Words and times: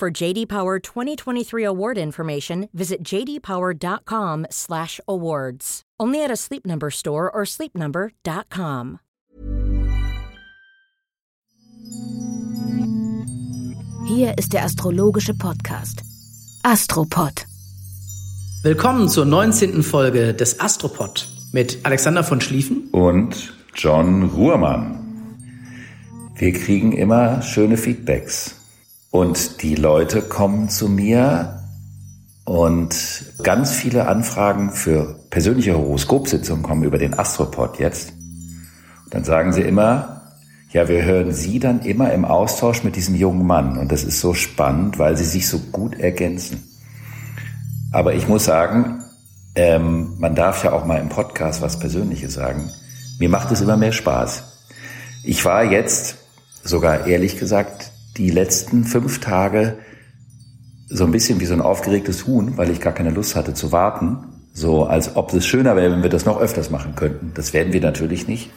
For 0.00 0.10
JD 0.10 0.48
Power 0.48 0.78
2023 0.78 1.62
award 1.62 1.98
information, 1.98 2.70
visit 2.72 3.04
jdpower.com/awards. 3.04 5.82
Only 6.00 6.24
at 6.24 6.30
a 6.30 6.36
Sleep 6.36 6.64
Number 6.64 6.90
store 6.90 7.30
or 7.30 7.44
sleepnumber.com. 7.44 9.00
Hier 14.08 14.38
ist 14.38 14.54
der 14.54 14.64
astrologische 14.64 15.34
Podcast 15.34 16.02
Astropod. 16.62 17.44
Willkommen 18.62 19.10
zur 19.10 19.26
19. 19.26 19.82
Folge 19.82 20.32
des 20.32 20.60
Astropod 20.60 21.28
mit 21.52 21.80
Alexander 21.82 22.24
von 22.24 22.40
Schlieffen 22.40 22.88
und 22.92 23.52
John 23.74 24.30
Ruhrmann. 24.30 25.36
Wir 26.36 26.54
kriegen 26.54 26.92
immer 26.92 27.42
schöne 27.42 27.76
Feedbacks 27.76 28.59
und 29.10 29.62
die 29.62 29.74
Leute 29.74 30.22
kommen 30.22 30.68
zu 30.68 30.88
mir 30.88 31.62
und 32.44 33.24
ganz 33.42 33.72
viele 33.72 34.08
Anfragen 34.08 34.72
für 34.72 35.20
persönliche 35.30 35.76
Horoskopsitzungen 35.76 36.62
kommen 36.62 36.84
über 36.84 36.98
den 36.98 37.18
Astropod 37.18 37.78
jetzt. 37.78 38.12
Und 39.04 39.14
dann 39.14 39.24
sagen 39.24 39.52
sie 39.52 39.62
immer, 39.62 40.20
ja, 40.72 40.88
wir 40.88 41.04
hören 41.04 41.32
Sie 41.32 41.58
dann 41.58 41.80
immer 41.80 42.12
im 42.12 42.24
Austausch 42.24 42.84
mit 42.84 42.94
diesem 42.94 43.16
jungen 43.16 43.44
Mann 43.44 43.76
und 43.76 43.90
das 43.90 44.04
ist 44.04 44.20
so 44.20 44.34
spannend, 44.34 45.00
weil 45.00 45.16
Sie 45.16 45.24
sich 45.24 45.48
so 45.48 45.58
gut 45.58 45.98
ergänzen. 45.98 46.62
Aber 47.90 48.14
ich 48.14 48.28
muss 48.28 48.44
sagen, 48.44 49.02
ähm, 49.56 50.14
man 50.18 50.36
darf 50.36 50.62
ja 50.62 50.72
auch 50.72 50.84
mal 50.84 51.00
im 51.00 51.08
Podcast 51.08 51.60
was 51.60 51.80
Persönliches 51.80 52.34
sagen. 52.34 52.70
Mir 53.18 53.28
macht 53.28 53.50
es 53.50 53.60
immer 53.60 53.76
mehr 53.76 53.90
Spaß. 53.90 54.44
Ich 55.24 55.44
war 55.44 55.64
jetzt, 55.64 56.18
sogar 56.62 57.08
ehrlich 57.08 57.36
gesagt, 57.36 57.90
die 58.20 58.30
letzten 58.30 58.84
fünf 58.84 59.18
Tage 59.20 59.78
so 60.88 61.04
ein 61.04 61.10
bisschen 61.10 61.40
wie 61.40 61.46
so 61.46 61.54
ein 61.54 61.62
aufgeregtes 61.62 62.26
Huhn, 62.26 62.58
weil 62.58 62.70
ich 62.70 62.78
gar 62.80 62.92
keine 62.92 63.10
Lust 63.10 63.34
hatte 63.34 63.54
zu 63.54 63.72
warten. 63.72 64.18
So 64.52 64.84
als 64.84 65.16
ob 65.16 65.32
es 65.32 65.46
schöner 65.46 65.74
wäre, 65.74 65.90
wenn 65.90 66.02
wir 66.02 66.10
das 66.10 66.26
noch 66.26 66.38
öfters 66.38 66.68
machen 66.68 66.94
könnten. 66.96 67.32
Das 67.34 67.54
werden 67.54 67.72
wir 67.72 67.80
natürlich 67.80 68.28
nicht. 68.28 68.50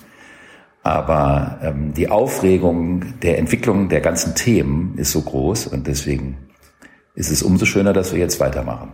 Aber 0.81 1.59
ähm, 1.63 1.93
die 1.93 2.09
Aufregung 2.09 3.19
der 3.21 3.37
Entwicklung 3.37 3.87
der 3.87 4.01
ganzen 4.01 4.35
Themen 4.35 4.97
ist 4.97 5.13
so 5.13 5.21
groß 5.21 5.67
und 5.67 5.87
deswegen 5.87 6.37
ist 7.15 7.31
es 7.31 7.41
umso 7.41 7.65
schöner, 7.65 7.93
dass 7.93 8.11
wir 8.11 8.19
jetzt 8.19 8.41
weitermachen. 8.41 8.91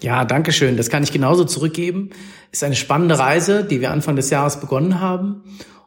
Ja, 0.00 0.24
danke 0.24 0.52
schön. 0.52 0.78
Das 0.78 0.88
kann 0.88 1.02
ich 1.02 1.12
genauso 1.12 1.44
zurückgeben. 1.44 2.10
Ist 2.50 2.64
eine 2.64 2.76
spannende 2.76 3.18
Reise, 3.18 3.62
die 3.62 3.82
wir 3.82 3.90
Anfang 3.90 4.16
des 4.16 4.30
Jahres 4.30 4.58
begonnen 4.58 5.00
haben. 5.00 5.42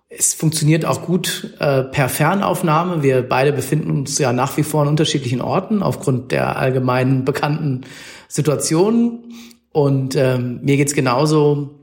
Es 0.09 0.33
funktioniert 0.33 0.85
auch 0.85 1.01
gut 1.01 1.55
äh, 1.59 1.83
per 1.83 2.07
Fernaufnahme. 2.07 3.03
Wir 3.03 3.27
beide 3.27 3.51
befinden 3.51 3.91
uns 3.91 4.17
ja 4.17 4.31
nach 4.31 4.55
wie 4.55 4.63
vor 4.63 4.83
an 4.83 4.87
unterschiedlichen 4.87 5.41
Orten 5.41 5.83
aufgrund 5.83 6.31
der 6.31 6.57
allgemeinen 6.57 7.25
bekannten 7.25 7.81
Situationen. 8.29 9.33
Und 9.71 10.15
ähm, 10.15 10.61
mir 10.63 10.77
geht's 10.77 10.93
genauso 10.93 11.77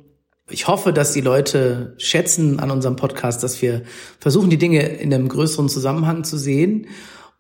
ich 0.51 0.69
hoffe, 0.69 0.93
dass 0.93 1.13
die 1.13 1.23
Leute 1.23 1.95
schätzen 1.97 2.61
an 2.61 2.71
unserem 2.71 2.97
Podcast, 2.97 3.43
dass 3.43 3.63
wir 3.63 3.83
versuchen, 4.21 4.51
die 4.51 4.59
Dinge 4.59 4.83
in 4.83 5.13
einem 5.13 5.29
größeren 5.29 5.71
Zusammenhang 5.71 6.23
zu 6.25 6.37
sehen 6.37 6.87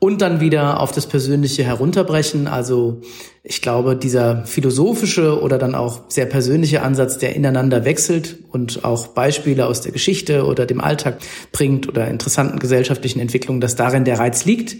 und 0.04 0.20
dann 0.20 0.38
wieder 0.38 0.80
auf 0.80 0.92
das 0.92 1.06
Persönliche 1.06 1.64
herunterbrechen. 1.64 2.46
Also 2.46 3.00
ich 3.42 3.62
glaube, 3.62 3.96
dieser 3.96 4.44
philosophische 4.44 5.40
oder 5.40 5.56
dann 5.56 5.74
auch 5.74 6.02
sehr 6.08 6.26
persönliche 6.26 6.82
Ansatz, 6.82 7.16
der 7.16 7.34
ineinander 7.34 7.86
wechselt 7.86 8.36
und 8.50 8.84
auch 8.84 9.06
Beispiele 9.06 9.64
aus 9.64 9.80
der 9.80 9.92
Geschichte 9.92 10.44
oder 10.44 10.66
dem 10.66 10.82
Alltag 10.82 11.20
bringt 11.52 11.88
oder 11.88 12.06
interessanten 12.08 12.58
gesellschaftlichen 12.58 13.18
Entwicklungen, 13.18 13.62
dass 13.62 13.76
darin 13.76 14.04
der 14.04 14.18
Reiz 14.18 14.44
liegt. 14.44 14.76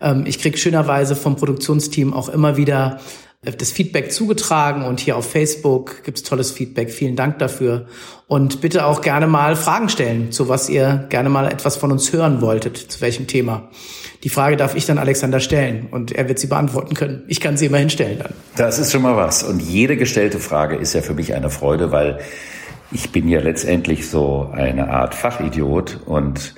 Ähm, 0.00 0.26
ich 0.26 0.38
kriege 0.38 0.56
schönerweise 0.56 1.16
vom 1.16 1.34
Produktionsteam 1.34 2.14
auch 2.14 2.28
immer 2.28 2.56
wieder 2.56 3.00
das 3.42 3.70
Feedback 3.70 4.12
zugetragen 4.12 4.84
und 4.84 5.00
hier 5.00 5.16
auf 5.16 5.30
Facebook 5.30 6.02
gibt's 6.04 6.22
tolles 6.22 6.50
Feedback. 6.50 6.90
Vielen 6.90 7.16
Dank 7.16 7.38
dafür. 7.38 7.86
Und 8.26 8.60
bitte 8.60 8.84
auch 8.84 9.00
gerne 9.00 9.26
mal 9.26 9.56
Fragen 9.56 9.88
stellen, 9.88 10.32
zu 10.32 10.48
was 10.48 10.68
ihr 10.68 11.06
gerne 11.08 11.28
mal 11.28 11.50
etwas 11.50 11.76
von 11.76 11.92
uns 11.92 12.12
hören 12.12 12.40
wolltet, 12.40 12.76
zu 12.76 13.00
welchem 13.00 13.26
Thema. 13.26 13.68
Die 14.24 14.28
Frage 14.30 14.56
darf 14.56 14.74
ich 14.74 14.84
dann 14.84 14.98
Alexander 14.98 15.38
stellen 15.38 15.86
und 15.90 16.12
er 16.12 16.28
wird 16.28 16.38
sie 16.38 16.48
beantworten 16.48 16.94
können. 16.94 17.22
Ich 17.28 17.40
kann 17.40 17.56
sie 17.56 17.66
immerhin 17.66 17.88
stellen 17.88 18.18
dann. 18.18 18.34
Das 18.56 18.78
ist 18.78 18.90
schon 18.90 19.02
mal 19.02 19.16
was. 19.16 19.44
Und 19.44 19.60
jede 19.60 19.96
gestellte 19.96 20.40
Frage 20.40 20.76
ist 20.76 20.92
ja 20.94 21.02
für 21.02 21.14
mich 21.14 21.34
eine 21.34 21.50
Freude, 21.50 21.92
weil 21.92 22.18
ich 22.90 23.12
bin 23.12 23.28
ja 23.28 23.40
letztendlich 23.40 24.08
so 24.08 24.50
eine 24.52 24.90
Art 24.90 25.14
Fachidiot 25.14 26.00
und 26.06 26.54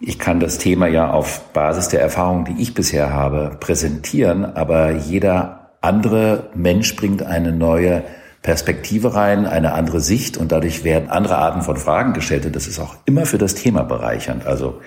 ich 0.00 0.18
kann 0.18 0.40
das 0.40 0.56
Thema 0.56 0.86
ja 0.86 1.10
auf 1.10 1.52
Basis 1.52 1.88
der 1.88 2.00
Erfahrungen, 2.00 2.46
die 2.46 2.62
ich 2.62 2.72
bisher 2.72 3.12
habe, 3.12 3.58
präsentieren, 3.60 4.44
aber 4.44 4.92
jeder 4.92 5.72
andere 5.82 6.50
Mensch 6.54 6.96
bringt 6.96 7.22
eine 7.22 7.52
neue 7.52 8.04
Perspektive 8.42 9.14
rein, 9.14 9.44
eine 9.44 9.74
andere 9.74 10.00
Sicht 10.00 10.38
und 10.38 10.52
dadurch 10.52 10.84
werden 10.84 11.10
andere 11.10 11.36
Arten 11.36 11.60
von 11.60 11.76
Fragen 11.76 12.14
gestellt 12.14 12.46
und 12.46 12.56
das 12.56 12.66
ist 12.66 12.78
auch 12.78 12.96
immer 13.04 13.26
für 13.26 13.36
das 13.36 13.54
Thema 13.54 13.82
bereichernd. 13.82 14.46
Also 14.46 14.80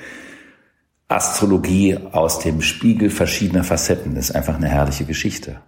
Astrologie 1.14 1.98
aus 2.12 2.40
dem 2.40 2.62
Spiegel 2.62 3.10
verschiedener 3.10 3.64
Facetten 3.64 4.16
ist 4.16 4.32
einfach 4.32 4.56
eine 4.56 4.68
herrliche 4.68 5.06
Geschichte. 5.06 5.62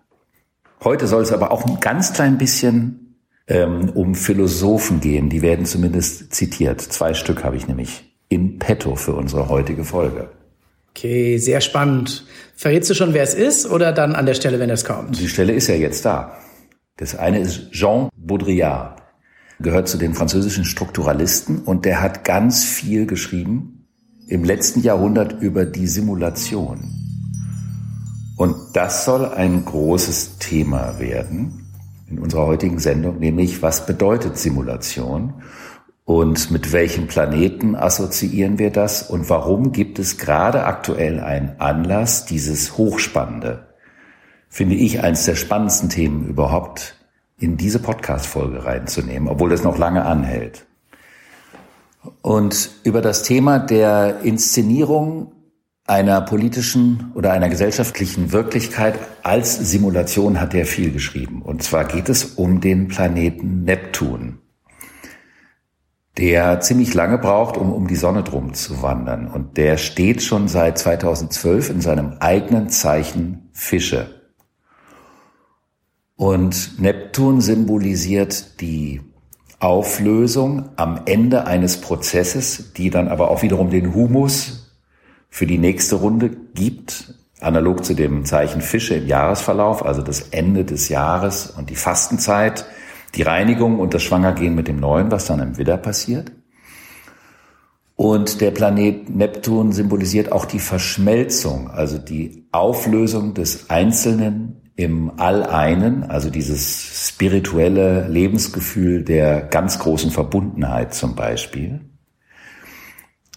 Heute 0.83 1.07
soll 1.07 1.21
es 1.23 1.31
aber 1.31 1.51
auch 1.51 1.65
ein 1.65 1.79
ganz 1.79 2.13
klein 2.13 2.37
bisschen 2.37 3.17
ähm, 3.47 3.89
um 3.93 4.15
Philosophen 4.15 4.99
gehen. 4.99 5.29
Die 5.29 5.41
werden 5.41 5.65
zumindest 5.65 6.33
zitiert. 6.33 6.81
Zwei 6.81 7.13
Stück 7.13 7.43
habe 7.43 7.55
ich 7.55 7.67
nämlich 7.67 8.15
in 8.27 8.59
petto 8.59 8.95
für 8.95 9.13
unsere 9.13 9.49
heutige 9.49 9.83
Folge. 9.83 10.29
Okay, 10.89 11.37
sehr 11.37 11.61
spannend. 11.61 12.25
Verrätst 12.55 12.89
du 12.89 12.93
schon, 12.93 13.13
wer 13.13 13.23
es 13.23 13.33
ist 13.33 13.69
oder 13.69 13.91
dann 13.91 14.15
an 14.15 14.25
der 14.25 14.33
Stelle, 14.33 14.59
wenn 14.59 14.69
es 14.69 14.85
kommt? 14.85 15.19
Die 15.19 15.27
Stelle 15.27 15.53
ist 15.53 15.67
ja 15.67 15.75
jetzt 15.75 16.05
da. 16.05 16.37
Das 16.97 17.15
eine 17.15 17.39
ist 17.39 17.71
Jean 17.71 18.09
Baudrillard, 18.15 19.03
gehört 19.59 19.89
zu 19.89 19.97
den 19.97 20.13
französischen 20.13 20.65
Strukturalisten 20.65 21.59
und 21.59 21.85
der 21.85 22.01
hat 22.01 22.23
ganz 22.23 22.63
viel 22.63 23.05
geschrieben 23.05 23.74
im 24.27 24.43
letzten 24.43 24.81
Jahrhundert 24.81 25.41
über 25.41 25.65
die 25.65 25.87
Simulation. 25.87 26.91
Und 28.37 28.55
das 28.73 29.05
soll 29.05 29.25
ein 29.25 29.63
großes 29.65 30.39
Thema 30.39 30.99
werden 30.99 31.71
in 32.07 32.19
unserer 32.19 32.45
heutigen 32.45 32.79
Sendung, 32.79 33.19
nämlich 33.19 33.61
was 33.61 33.85
bedeutet 33.85 34.37
Simulation 34.37 35.33
und 36.05 36.51
mit 36.51 36.71
welchem 36.71 37.07
Planeten 37.07 37.75
assoziieren 37.75 38.59
wir 38.59 38.69
das? 38.69 39.09
Und 39.09 39.27
warum 39.27 39.71
gibt 39.71 39.97
es 39.97 40.19
gerade 40.19 40.65
aktuell 40.65 41.19
einen 41.19 41.59
Anlass, 41.59 42.25
dieses 42.25 42.77
Hochspannende, 42.77 43.69
finde 44.47 44.75
ich, 44.75 45.01
eines 45.01 45.25
der 45.25 45.35
spannendsten 45.35 45.89
Themen 45.89 46.27
überhaupt, 46.27 46.95
in 47.39 47.57
diese 47.57 47.79
Podcast-Folge 47.79 48.63
reinzunehmen, 48.63 49.27
obwohl 49.27 49.49
das 49.49 49.63
noch 49.63 49.77
lange 49.77 50.05
anhält. 50.05 50.67
Und 52.21 52.71
über 52.83 53.01
das 53.01 53.23
Thema 53.23 53.59
der 53.59 54.21
Inszenierung 54.21 55.31
einer 55.85 56.21
politischen 56.21 57.11
oder 57.13 57.31
einer 57.31 57.49
gesellschaftlichen 57.49 58.31
Wirklichkeit 58.31 58.97
als 59.23 59.55
Simulation 59.55 60.41
hat 60.41 60.53
er 60.53 60.65
viel 60.65 60.91
geschrieben. 60.91 61.41
Und 61.41 61.61
zwar 61.63 61.85
geht 61.85 62.09
es 62.09 62.25
um 62.25 62.59
den 62.59 62.87
Planeten 62.87 63.63
Neptun 63.63 64.39
der 66.17 66.61
ziemlich 66.61 66.93
lange 66.93 67.17
braucht, 67.17 67.57
um 67.57 67.73
um 67.73 67.87
die 67.87 67.95
Sonne 67.95 68.23
drum 68.23 68.53
zu 68.53 68.81
wandern. 68.81 69.27
Und 69.27 69.57
der 69.57 69.77
steht 69.77 70.21
schon 70.21 70.47
seit 70.47 70.77
2012 70.77 71.69
in 71.69 71.81
seinem 71.81 72.13
eigenen 72.19 72.69
Zeichen 72.69 73.49
Fische. 73.51 74.21
Und 76.15 76.79
Neptun 76.79 77.41
symbolisiert 77.41 78.61
die 78.61 79.01
Auflösung 79.59 80.69
am 80.75 81.01
Ende 81.05 81.47
eines 81.47 81.81
Prozesses, 81.81 82.73
die 82.73 82.89
dann 82.89 83.07
aber 83.07 83.29
auch 83.31 83.41
wiederum 83.41 83.69
den 83.69 83.93
Humus 83.93 84.73
für 85.29 85.45
die 85.45 85.57
nächste 85.57 85.95
Runde 85.95 86.29
gibt, 86.29 87.13
analog 87.41 87.83
zu 87.85 87.93
dem 87.93 88.25
Zeichen 88.25 88.61
Fische 88.61 88.95
im 88.95 89.07
Jahresverlauf, 89.07 89.85
also 89.85 90.01
das 90.01 90.21
Ende 90.29 90.65
des 90.65 90.89
Jahres 90.89 91.47
und 91.47 91.69
die 91.69 91.75
Fastenzeit, 91.75 92.65
die 93.15 93.21
Reinigung 93.21 93.79
und 93.79 93.93
das 93.93 94.03
Schwangergehen 94.03 94.55
mit 94.55 94.67
dem 94.67 94.79
Neuen, 94.79 95.11
was 95.11 95.25
dann 95.25 95.39
im 95.39 95.57
Widder 95.57 95.77
passiert. 95.77 96.31
Und 97.95 98.41
der 98.41 98.51
Planet 98.51 99.09
Neptun 99.09 99.71
symbolisiert 99.71 100.31
auch 100.31 100.45
die 100.45 100.59
Verschmelzung, 100.59 101.69
also 101.69 101.97
die 101.97 102.45
Auflösung 102.51 103.33
des 103.33 103.69
Einzelnen 103.69 104.64
im 104.75 105.19
All-Einen, 105.19 106.03
also 106.03 106.29
dieses 106.29 107.07
spirituelle 107.07 108.07
Lebensgefühl 108.07 109.03
der 109.03 109.41
ganz 109.41 109.79
großen 109.79 110.11
Verbundenheit 110.11 110.93
zum 110.93 111.15
Beispiel. 111.15 111.81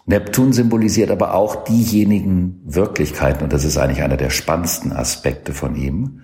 Neptun 0.06 0.52
symbolisiert 0.52 1.11
aber 1.11 1.35
auch 1.35 1.64
diejenigen 1.64 2.62
Wirklichkeiten, 2.64 3.44
und 3.44 3.52
das 3.52 3.64
ist 3.64 3.76
eigentlich 3.76 4.02
einer 4.02 4.17
der 4.17 4.31
spannendsten 4.31 4.93
Aspekte 4.93 5.52
von 5.52 5.76
ihm, 5.76 6.23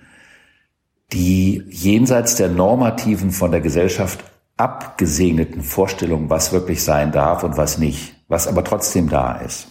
die 1.13 1.63
jenseits 1.69 2.35
der 2.35 2.49
normativen, 2.49 3.31
von 3.31 3.51
der 3.51 3.61
Gesellschaft 3.61 4.23
abgesegneten 4.57 5.61
Vorstellungen, 5.61 6.29
was 6.29 6.51
wirklich 6.51 6.83
sein 6.83 7.11
darf 7.11 7.43
und 7.43 7.57
was 7.57 7.77
nicht, 7.77 8.15
was 8.27 8.47
aber 8.47 8.63
trotzdem 8.63 9.07
da 9.07 9.33
ist. 9.35 9.67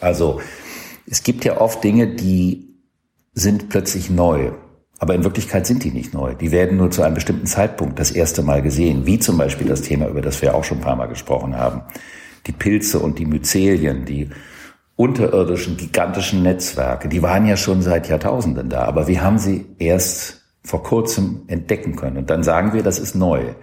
Also 0.00 0.40
es 1.06 1.22
gibt 1.22 1.44
ja 1.44 1.60
oft 1.60 1.82
Dinge, 1.84 2.08
die 2.08 2.71
sind 3.32 3.68
plötzlich 3.68 4.10
neu. 4.10 4.52
Aber 4.98 5.14
in 5.14 5.24
Wirklichkeit 5.24 5.66
sind 5.66 5.82
die 5.82 5.90
nicht 5.90 6.14
neu. 6.14 6.34
Die 6.34 6.52
werden 6.52 6.76
nur 6.76 6.90
zu 6.90 7.02
einem 7.02 7.14
bestimmten 7.14 7.46
Zeitpunkt 7.46 7.98
das 7.98 8.12
erste 8.12 8.42
Mal 8.42 8.62
gesehen, 8.62 9.04
wie 9.04 9.18
zum 9.18 9.36
Beispiel 9.36 9.66
das 9.66 9.82
Thema, 9.82 10.06
über 10.06 10.20
das 10.20 10.40
wir 10.42 10.54
auch 10.54 10.62
schon 10.62 10.78
ein 10.78 10.84
paar 10.84 10.96
Mal 10.96 11.08
gesprochen 11.08 11.56
haben. 11.56 11.82
Die 12.46 12.52
Pilze 12.52 13.00
und 13.00 13.18
die 13.18 13.26
Myzelien, 13.26 14.04
die 14.04 14.28
unterirdischen, 14.96 15.76
gigantischen 15.76 16.42
Netzwerke, 16.42 17.08
die 17.08 17.22
waren 17.22 17.46
ja 17.46 17.56
schon 17.56 17.82
seit 17.82 18.08
Jahrtausenden 18.08 18.68
da, 18.68 18.84
aber 18.84 19.08
wir 19.08 19.22
haben 19.22 19.38
sie 19.38 19.66
erst 19.78 20.42
vor 20.62 20.82
kurzem 20.84 21.42
entdecken 21.48 21.96
können. 21.96 22.18
Und 22.18 22.30
dann 22.30 22.44
sagen 22.44 22.72
wir, 22.72 22.84
das 22.84 23.00
ist 23.00 23.16
neu. 23.16 23.54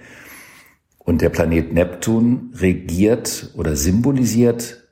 Und 0.98 1.22
der 1.22 1.30
Planet 1.30 1.74
Neptun 1.74 2.54
regiert 2.58 3.52
oder 3.56 3.76
symbolisiert 3.76 4.89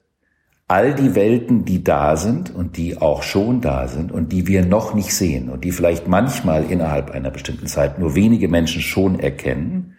all 0.68 0.94
die 0.94 1.16
Welten, 1.16 1.64
die 1.64 1.84
da 1.84 2.18
sind 2.18 2.54
und 2.54 2.76
die 2.76 2.98
auch 2.98 3.24
schon 3.24 3.62
da 3.62 3.88
sind 3.88 4.12
und 4.12 4.34
die 4.34 4.48
wir 4.48 4.66
noch 4.66 4.94
nicht 4.94 5.14
sehen 5.14 5.50
und 5.50 5.64
die 5.64 5.72
vielleicht 5.72 6.08
manchmal 6.08 6.70
innerhalb 6.70 7.12
einer 7.12 7.32
bestimmten 7.32 7.68
Zeit 7.68 8.00
nur 8.00 8.16
wenige 8.16 8.50
Menschen 8.50 8.82
schon 8.82 9.20
erkennen. 9.20 9.96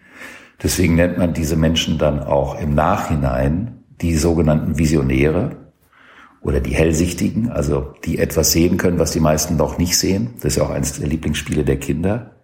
Deswegen 0.63 0.97
nennt 0.97 1.17
man 1.17 1.33
diese 1.33 1.57
Menschen 1.57 1.99
dann 1.99 2.21
auch 2.21 2.61
im 2.61 2.75
Nachhinein 2.75 3.85
die 4.03 4.15
sogenannten 4.17 4.79
Visionäre 4.79 5.57
oder 6.43 6.61
die 6.61 6.75
Hellsichtigen, 6.75 7.49
also 7.49 7.95
die 8.05 8.19
etwas 8.19 8.53
sehen 8.53 8.77
können, 8.77 8.99
was 8.99 9.13
die 9.13 9.21
meisten 9.21 9.57
noch 9.57 9.79
nicht 9.79 9.97
sehen. 9.97 10.35
Das 10.37 10.53
ist 10.53 10.57
ja 10.57 10.65
auch 10.65 10.71
eines 10.71 10.99
der 10.99 11.09
Lieblingsspiele 11.09 11.65
der 11.65 11.79
Kinder. 11.79 12.37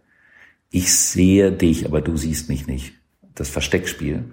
Ich 0.71 0.93
sehe 0.95 1.53
dich, 1.53 1.87
aber 1.87 2.01
du 2.01 2.17
siehst 2.17 2.49
mich 2.49 2.67
nicht. 2.67 2.95
Das 3.35 3.49
Versteckspiel. 3.51 4.25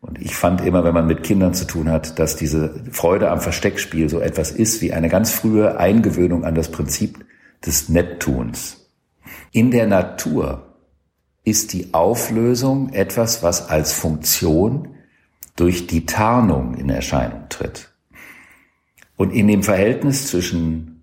Und 0.00 0.20
ich 0.20 0.36
fand 0.36 0.60
immer, 0.60 0.84
wenn 0.84 0.94
man 0.94 1.06
mit 1.06 1.24
Kindern 1.24 1.54
zu 1.54 1.66
tun 1.66 1.90
hat, 1.90 2.18
dass 2.18 2.36
diese 2.36 2.84
Freude 2.92 3.30
am 3.30 3.40
Versteckspiel 3.40 4.08
so 4.08 4.20
etwas 4.20 4.52
ist 4.52 4.80
wie 4.80 4.92
eine 4.92 5.08
ganz 5.08 5.32
frühe 5.32 5.78
Eingewöhnung 5.78 6.44
an 6.44 6.54
das 6.54 6.70
Prinzip 6.70 7.24
des 7.66 7.88
Nettuns. 7.88 8.88
In 9.50 9.70
der 9.70 9.86
Natur 9.86 10.76
ist 11.42 11.72
die 11.72 11.94
Auflösung 11.94 12.92
etwas, 12.92 13.42
was 13.42 13.68
als 13.68 13.92
Funktion 13.92 14.94
durch 15.56 15.88
die 15.88 16.06
Tarnung 16.06 16.74
in 16.74 16.90
Erscheinung 16.90 17.48
tritt. 17.48 17.90
Und 19.16 19.32
in 19.32 19.48
dem 19.48 19.64
Verhältnis 19.64 20.28
zwischen 20.28 21.02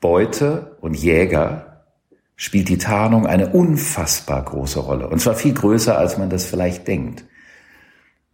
Beute 0.00 0.76
und 0.80 0.94
Jäger 0.94 1.84
spielt 2.34 2.68
die 2.68 2.78
Tarnung 2.78 3.26
eine 3.26 3.50
unfassbar 3.50 4.44
große 4.44 4.80
Rolle. 4.80 5.08
Und 5.08 5.20
zwar 5.20 5.34
viel 5.34 5.54
größer, 5.54 5.96
als 5.96 6.18
man 6.18 6.30
das 6.30 6.46
vielleicht 6.46 6.88
denkt 6.88 7.24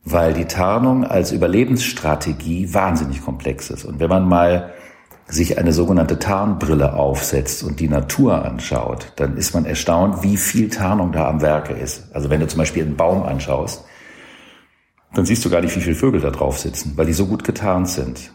weil 0.05 0.35
die 0.35 0.45
Tarnung 0.45 1.05
als 1.05 1.33
Überlebensstrategie 1.33 2.75
wahnsinnig 2.75 3.25
komplex 3.25 3.71
ist. 3.71 3.85
Und 3.85 4.01
wenn 4.01 4.11
man 4.11 4.29
mal 4.29 4.73
sich 5.27 5.57
eine 5.57 5.73
sogenannte 5.73 6.19
Tarnbrille 6.19 6.93
aufsetzt 6.95 7.63
und 7.63 7.81
die 7.81 7.89
Natur 7.89 8.45
anschaut, 8.45 9.13
dann 9.17 9.39
ist 9.39 9.55
man 9.55 9.65
erstaunt, 9.65 10.23
wie 10.23 10.37
viel 10.37 10.69
Tarnung 10.69 11.13
da 11.13 11.29
am 11.29 11.41
Werke 11.41 11.73
ist. 11.73 12.15
Also 12.15 12.29
wenn 12.29 12.41
du 12.41 12.47
zum 12.47 12.59
Beispiel 12.59 12.83
einen 12.83 12.97
Baum 12.97 13.23
anschaust, 13.23 13.85
dann 15.15 15.25
siehst 15.25 15.45
du 15.45 15.51
gar 15.51 15.63
nicht, 15.63 15.75
wie 15.77 15.81
viele 15.81 15.97
Vögel 15.97 16.21
da 16.21 16.31
drauf 16.31 16.59
sitzen, 16.59 16.93
weil 16.97 17.07
die 17.07 17.13
so 17.15 17.27
gut 17.27 17.45
getarnt 17.45 17.89
sind. 17.89 18.33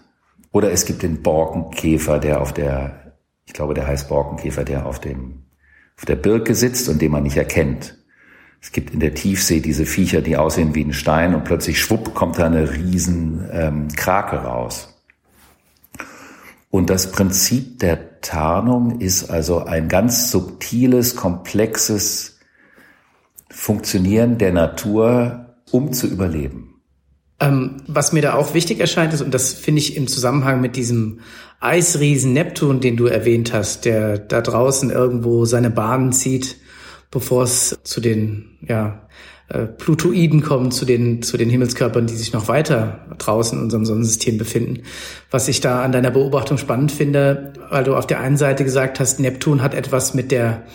Oder 0.52 0.72
es 0.72 0.86
gibt 0.86 1.04
den 1.04 1.22
Borkenkäfer, 1.22 2.18
der 2.18 2.42
auf 2.42 2.54
der, 2.54 3.14
ich 3.46 3.54
glaube, 3.54 3.76
der 3.76 3.86
heißt 3.86 4.10
Borkenkäfer, 4.10 4.64
der 4.64 4.88
auf 4.88 5.00
dem, 5.00 5.44
auf 5.96 6.06
der 6.06 6.16
Birke 6.16 6.56
sitzt 6.56 6.90
und 6.90 7.02
den 7.02 7.12
man 7.12 7.24
nicht 7.24 7.38
erkennt. 7.38 7.99
Es 8.62 8.72
gibt 8.72 8.94
in 8.94 9.00
der 9.00 9.14
Tiefsee 9.14 9.62
diese 9.62 9.86
Viecher, 9.86 10.22
die 10.22 10.36
aussehen 10.36 10.76
wie 10.76 10.84
ein 10.84 10.94
Stein 10.94 11.34
und 11.34 11.46
plötzlich 11.46 11.80
schwupp 11.80 12.14
kommt 12.14 12.40
da 12.40 12.46
eine 12.46 12.74
riesen 12.74 13.48
ähm, 13.52 13.88
Krake 13.96 14.38
raus. 14.38 14.90
Und 16.70 16.90
das 16.90 17.12
Prinzip 17.12 17.80
der 17.80 18.22
Tarnung 18.22 19.00
ist 19.00 19.30
also 19.30 19.64
ein 19.64 19.88
ganz 19.88 20.30
subtiles, 20.30 21.16
komplexes 21.16 22.38
Funktionieren 23.50 24.38
der 24.38 24.52
Natur, 24.52 25.56
um 25.72 25.94
zu 25.94 26.08
überleben. 26.08 26.82
Ähm, 27.40 27.78
was 27.88 28.12
mir 28.12 28.22
da 28.22 28.34
auch 28.34 28.54
wichtig 28.54 28.80
erscheint 28.80 29.14
ist, 29.14 29.22
und 29.22 29.34
das 29.34 29.54
finde 29.54 29.80
ich 29.80 29.96
im 29.96 30.08
Zusammenhang 30.08 30.62
mit 30.62 30.76
diesem 30.76 31.22
Eisriesen 31.62 32.34
Neptun, 32.34 32.82
den 32.82 32.98
du 32.98 33.08
erwähnt 33.08 33.54
hast, 33.54 33.86
der 33.86 34.18
da 34.18 34.42
draußen 34.42 34.92
irgendwo 34.92 35.46
seine 35.46 35.70
Bahnen 35.70 36.12
zieht, 36.12 36.58
bevor 37.12 37.44
es 37.44 37.80
zu 37.84 38.02
den 38.02 38.58
ja, 38.68 39.08
äh, 39.50 39.66
Plutoiden 39.66 40.42
kommt, 40.42 40.74
zu 40.74 40.86
den, 40.86 41.22
zu 41.24 41.38
den 41.38 41.50
Himmelskörpern, 41.50 42.08
die 42.08 42.16
sich 42.16 42.34
noch 42.34 42.48
weiter 42.48 43.06
draußen 43.18 43.58
in 43.58 43.64
unserem 43.64 43.86
Sonnensystem 43.86 44.38
befinden. 44.38 44.84
Was 45.32 45.48
ich 45.48 45.60
da 45.60 45.84
an 45.84 45.92
deiner 45.92 46.12
Beobachtung 46.12 46.58
spannend 46.58 46.92
finde, 46.92 47.54
weil 47.70 47.84
du 47.84 47.96
auf 47.96 48.06
der 48.06 48.20
einen 48.20 48.38
Seite 48.38 48.64
gesagt 48.64 49.00
hast, 49.00 49.20
Neptun 49.20 49.64
hat 49.64 49.74
etwas 49.74 50.14
mit 50.14 50.32
der 50.32 50.66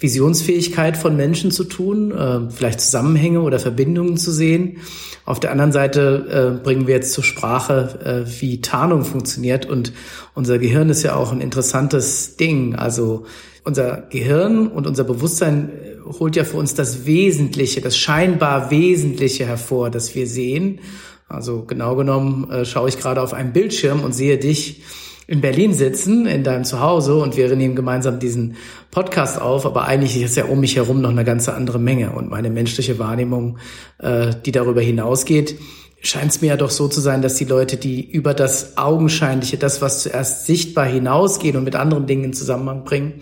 Visionsfähigkeit 0.00 0.96
von 0.96 1.16
Menschen 1.16 1.50
zu 1.50 1.64
tun, 1.64 2.12
äh, 2.12 2.50
vielleicht 2.50 2.80
Zusammenhänge 2.80 3.40
oder 3.40 3.58
Verbindungen 3.58 4.16
zu 4.16 4.30
sehen. 4.30 4.78
Auf 5.24 5.40
der 5.40 5.50
anderen 5.50 5.72
Seite 5.72 6.56
äh, 6.56 6.62
bringen 6.62 6.86
wir 6.86 6.94
jetzt 6.94 7.12
zur 7.12 7.24
Sprache, 7.24 8.24
äh, 8.26 8.40
wie 8.40 8.60
Tarnung 8.60 9.04
funktioniert. 9.04 9.66
Und 9.66 9.92
unser 10.34 10.58
Gehirn 10.58 10.88
ist 10.88 11.02
ja 11.02 11.16
auch 11.16 11.32
ein 11.32 11.40
interessantes 11.40 12.36
Ding. 12.36 12.76
Also 12.76 13.26
unser 13.68 14.04
Gehirn 14.08 14.66
und 14.66 14.86
unser 14.86 15.04
Bewusstsein 15.04 15.68
äh, 15.68 16.18
holt 16.18 16.36
ja 16.36 16.44
für 16.44 16.56
uns 16.56 16.74
das 16.74 17.04
Wesentliche, 17.04 17.80
das 17.82 17.96
scheinbar 17.96 18.70
Wesentliche 18.70 19.46
hervor, 19.46 19.90
das 19.90 20.14
wir 20.14 20.26
sehen. 20.26 20.80
Also 21.28 21.64
genau 21.64 21.94
genommen 21.94 22.50
äh, 22.50 22.64
schaue 22.64 22.88
ich 22.88 22.98
gerade 22.98 23.20
auf 23.20 23.34
einen 23.34 23.52
Bildschirm 23.52 24.02
und 24.02 24.14
sehe 24.14 24.38
dich 24.38 24.82
in 25.26 25.42
Berlin 25.42 25.74
sitzen, 25.74 26.24
in 26.24 26.42
deinem 26.42 26.64
Zuhause 26.64 27.16
und 27.16 27.36
wir 27.36 27.54
nehmen 27.54 27.76
gemeinsam 27.76 28.18
diesen 28.18 28.56
Podcast 28.90 29.38
auf, 29.38 29.66
aber 29.66 29.84
eigentlich 29.84 30.20
ist 30.22 30.38
ja 30.38 30.46
um 30.46 30.60
mich 30.60 30.76
herum 30.76 31.02
noch 31.02 31.10
eine 31.10 31.24
ganze 31.24 31.52
andere 31.52 31.78
Menge 31.78 32.12
und 32.12 32.30
meine 32.30 32.48
menschliche 32.48 32.98
Wahrnehmung, 32.98 33.58
äh, 33.98 34.30
die 34.46 34.52
darüber 34.52 34.80
hinausgeht, 34.80 35.56
scheint 36.00 36.30
es 36.30 36.40
mir 36.40 36.48
ja 36.48 36.56
doch 36.56 36.70
so 36.70 36.88
zu 36.88 37.02
sein, 37.02 37.20
dass 37.20 37.34
die 37.34 37.44
Leute, 37.44 37.76
die 37.76 38.10
über 38.10 38.32
das 38.32 38.78
Augenscheinliche, 38.78 39.58
das, 39.58 39.82
was 39.82 40.02
zuerst 40.02 40.46
sichtbar 40.46 40.86
hinausgeht 40.86 41.56
und 41.56 41.64
mit 41.64 41.76
anderen 41.76 42.06
Dingen 42.06 42.24
in 42.24 42.32
Zusammenhang 42.32 42.84
bringen, 42.84 43.20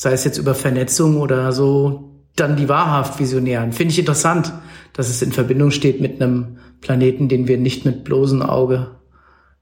sei 0.00 0.12
es 0.12 0.24
jetzt 0.24 0.38
über 0.38 0.54
Vernetzung 0.54 1.18
oder 1.18 1.52
so, 1.52 2.08
dann 2.34 2.56
die 2.56 2.70
wahrhaft 2.70 3.20
Visionären. 3.20 3.72
Finde 3.72 3.92
ich 3.92 3.98
interessant, 3.98 4.50
dass 4.94 5.10
es 5.10 5.20
in 5.20 5.30
Verbindung 5.30 5.70
steht 5.72 6.00
mit 6.00 6.22
einem 6.22 6.56
Planeten, 6.80 7.28
den 7.28 7.46
wir 7.46 7.58
nicht 7.58 7.84
mit 7.84 8.02
bloßem 8.02 8.40
Auge 8.40 8.92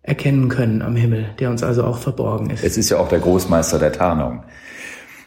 erkennen 0.00 0.48
können 0.48 0.80
am 0.80 0.94
Himmel, 0.94 1.30
der 1.40 1.50
uns 1.50 1.64
also 1.64 1.82
auch 1.82 1.98
verborgen 1.98 2.50
ist. 2.50 2.62
Es 2.62 2.78
ist 2.78 2.88
ja 2.88 2.98
auch 2.98 3.08
der 3.08 3.18
Großmeister 3.18 3.80
der 3.80 3.90
Tarnung. 3.90 4.44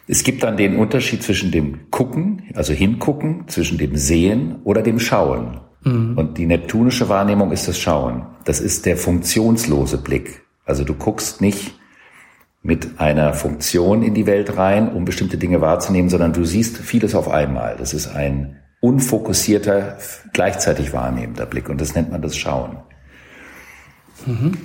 Es 0.07 0.23
gibt 0.23 0.43
dann 0.43 0.55
den 0.55 0.77
Unterschied 0.77 1.23
zwischen 1.23 1.51
dem 1.51 1.91
Gucken, 1.91 2.43
also 2.53 2.71
Hingucken, 2.71 3.49
zwischen 3.49 3.77
dem 3.77 3.97
Sehen 3.97 4.61
oder 4.63 4.81
dem 4.81 4.97
Schauen. 4.97 5.59
Mhm. 5.83 6.17
Und 6.17 6.37
die 6.37 6.45
neptunische 6.45 7.09
Wahrnehmung 7.09 7.51
ist 7.51 7.67
das 7.67 7.77
Schauen. 7.77 8.27
Das 8.45 8.61
ist 8.61 8.85
der 8.85 8.95
funktionslose 8.95 9.97
Blick. 9.97 10.43
Also 10.63 10.85
du 10.85 10.93
guckst 10.93 11.41
nicht 11.41 11.73
mit 12.63 12.99
einer 12.99 13.33
Funktion 13.33 14.03
in 14.03 14.13
die 14.13 14.27
Welt 14.27 14.57
rein, 14.57 14.93
um 14.93 15.05
bestimmte 15.05 15.37
Dinge 15.37 15.61
wahrzunehmen, 15.61 16.09
sondern 16.09 16.33
du 16.33 16.45
siehst 16.45 16.77
vieles 16.77 17.15
auf 17.15 17.27
einmal. 17.27 17.75
Das 17.77 17.93
ist 17.93 18.07
ein 18.07 18.59
unfokussierter, 18.81 19.97
gleichzeitig 20.33 20.93
wahrnehmender 20.93 21.45
Blick 21.45 21.69
und 21.69 21.81
das 21.81 21.95
nennt 21.95 22.11
man 22.11 22.21
das 22.21 22.37
Schauen. 22.37 22.77
Mhm. 24.25 24.57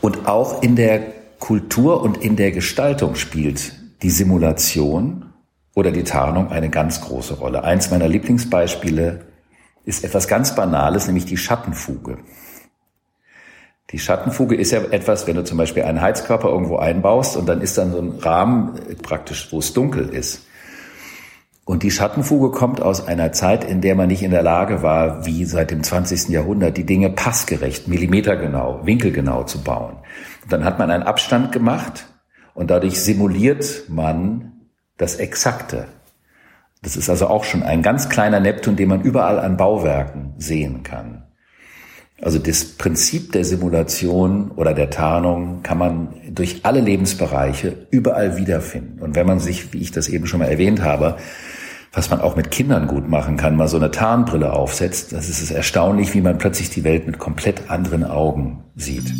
Und 0.00 0.26
auch 0.26 0.62
in 0.62 0.74
der 0.74 1.00
Kultur 1.38 2.02
und 2.02 2.18
in 2.18 2.36
der 2.36 2.52
Gestaltung 2.52 3.14
spielt 3.14 3.72
die 4.02 4.10
Simulation 4.10 5.26
oder 5.74 5.90
die 5.90 6.04
Tarnung 6.04 6.50
eine 6.50 6.70
ganz 6.70 7.00
große 7.00 7.34
Rolle. 7.34 7.64
Eins 7.64 7.90
meiner 7.90 8.08
Lieblingsbeispiele 8.08 9.26
ist 9.84 10.04
etwas 10.04 10.28
ganz 10.28 10.54
Banales, 10.54 11.06
nämlich 11.06 11.24
die 11.24 11.36
Schattenfuge. 11.36 12.18
Die 13.92 13.98
Schattenfuge 13.98 14.56
ist 14.56 14.70
ja 14.70 14.80
etwas, 14.90 15.26
wenn 15.26 15.36
du 15.36 15.44
zum 15.44 15.58
Beispiel 15.58 15.82
einen 15.82 16.00
Heizkörper 16.00 16.48
irgendwo 16.48 16.76
einbaust 16.76 17.36
und 17.36 17.46
dann 17.46 17.60
ist 17.60 17.76
dann 17.76 17.92
so 17.92 17.98
ein 17.98 18.18
Rahmen 18.18 18.72
praktisch, 19.02 19.48
wo 19.52 19.58
es 19.58 19.74
dunkel 19.74 20.08
ist. 20.08 20.46
Und 21.64 21.82
die 21.84 21.90
Schattenfuge 21.90 22.50
kommt 22.50 22.80
aus 22.80 23.06
einer 23.06 23.32
Zeit, 23.32 23.64
in 23.64 23.82
der 23.82 23.94
man 23.94 24.08
nicht 24.08 24.22
in 24.22 24.32
der 24.32 24.42
Lage 24.42 24.82
war, 24.82 25.26
wie 25.26 25.44
seit 25.44 25.70
dem 25.70 25.82
20. 25.82 26.30
Jahrhundert, 26.30 26.76
die 26.76 26.86
Dinge 26.86 27.10
passgerecht, 27.10 27.86
millimetergenau, 27.86 28.80
winkelgenau 28.84 29.44
zu 29.44 29.62
bauen. 29.62 29.98
Und 30.42 30.52
dann 30.52 30.64
hat 30.64 30.78
man 30.78 30.90
einen 30.90 31.04
Abstand 31.04 31.52
gemacht 31.52 32.06
und 32.54 32.70
dadurch 32.70 33.00
simuliert 33.00 33.84
man 33.88 34.52
das 34.96 35.16
Exakte. 35.16 35.86
Das 36.82 36.96
ist 36.96 37.08
also 37.08 37.28
auch 37.28 37.44
schon 37.44 37.62
ein 37.62 37.82
ganz 37.82 38.08
kleiner 38.08 38.40
Neptun, 38.40 38.74
den 38.74 38.88
man 38.88 39.02
überall 39.02 39.38
an 39.38 39.56
Bauwerken 39.56 40.34
sehen 40.38 40.82
kann. 40.82 41.24
Also 42.22 42.38
das 42.38 42.64
Prinzip 42.64 43.32
der 43.32 43.44
Simulation 43.44 44.52
oder 44.52 44.74
der 44.74 44.90
Tarnung 44.90 45.64
kann 45.64 45.76
man 45.76 46.14
durch 46.30 46.60
alle 46.62 46.80
Lebensbereiche 46.80 47.88
überall 47.90 48.36
wiederfinden. 48.36 49.00
Und 49.00 49.16
wenn 49.16 49.26
man 49.26 49.40
sich, 49.40 49.72
wie 49.72 49.80
ich 49.80 49.90
das 49.90 50.08
eben 50.08 50.28
schon 50.28 50.38
mal 50.38 50.46
erwähnt 50.46 50.82
habe, 50.82 51.16
was 51.92 52.10
man 52.10 52.20
auch 52.20 52.36
mit 52.36 52.52
Kindern 52.52 52.86
gut 52.86 53.08
machen 53.08 53.36
kann, 53.36 53.56
mal 53.56 53.66
so 53.66 53.76
eine 53.76 53.90
Tarnbrille 53.90 54.52
aufsetzt, 54.52 55.12
das 55.12 55.28
ist 55.28 55.42
es 55.42 55.50
erstaunlich, 55.50 56.14
wie 56.14 56.20
man 56.20 56.38
plötzlich 56.38 56.70
die 56.70 56.84
Welt 56.84 57.08
mit 57.08 57.18
komplett 57.18 57.68
anderen 57.68 58.04
Augen 58.04 58.62
sieht. 58.76 59.12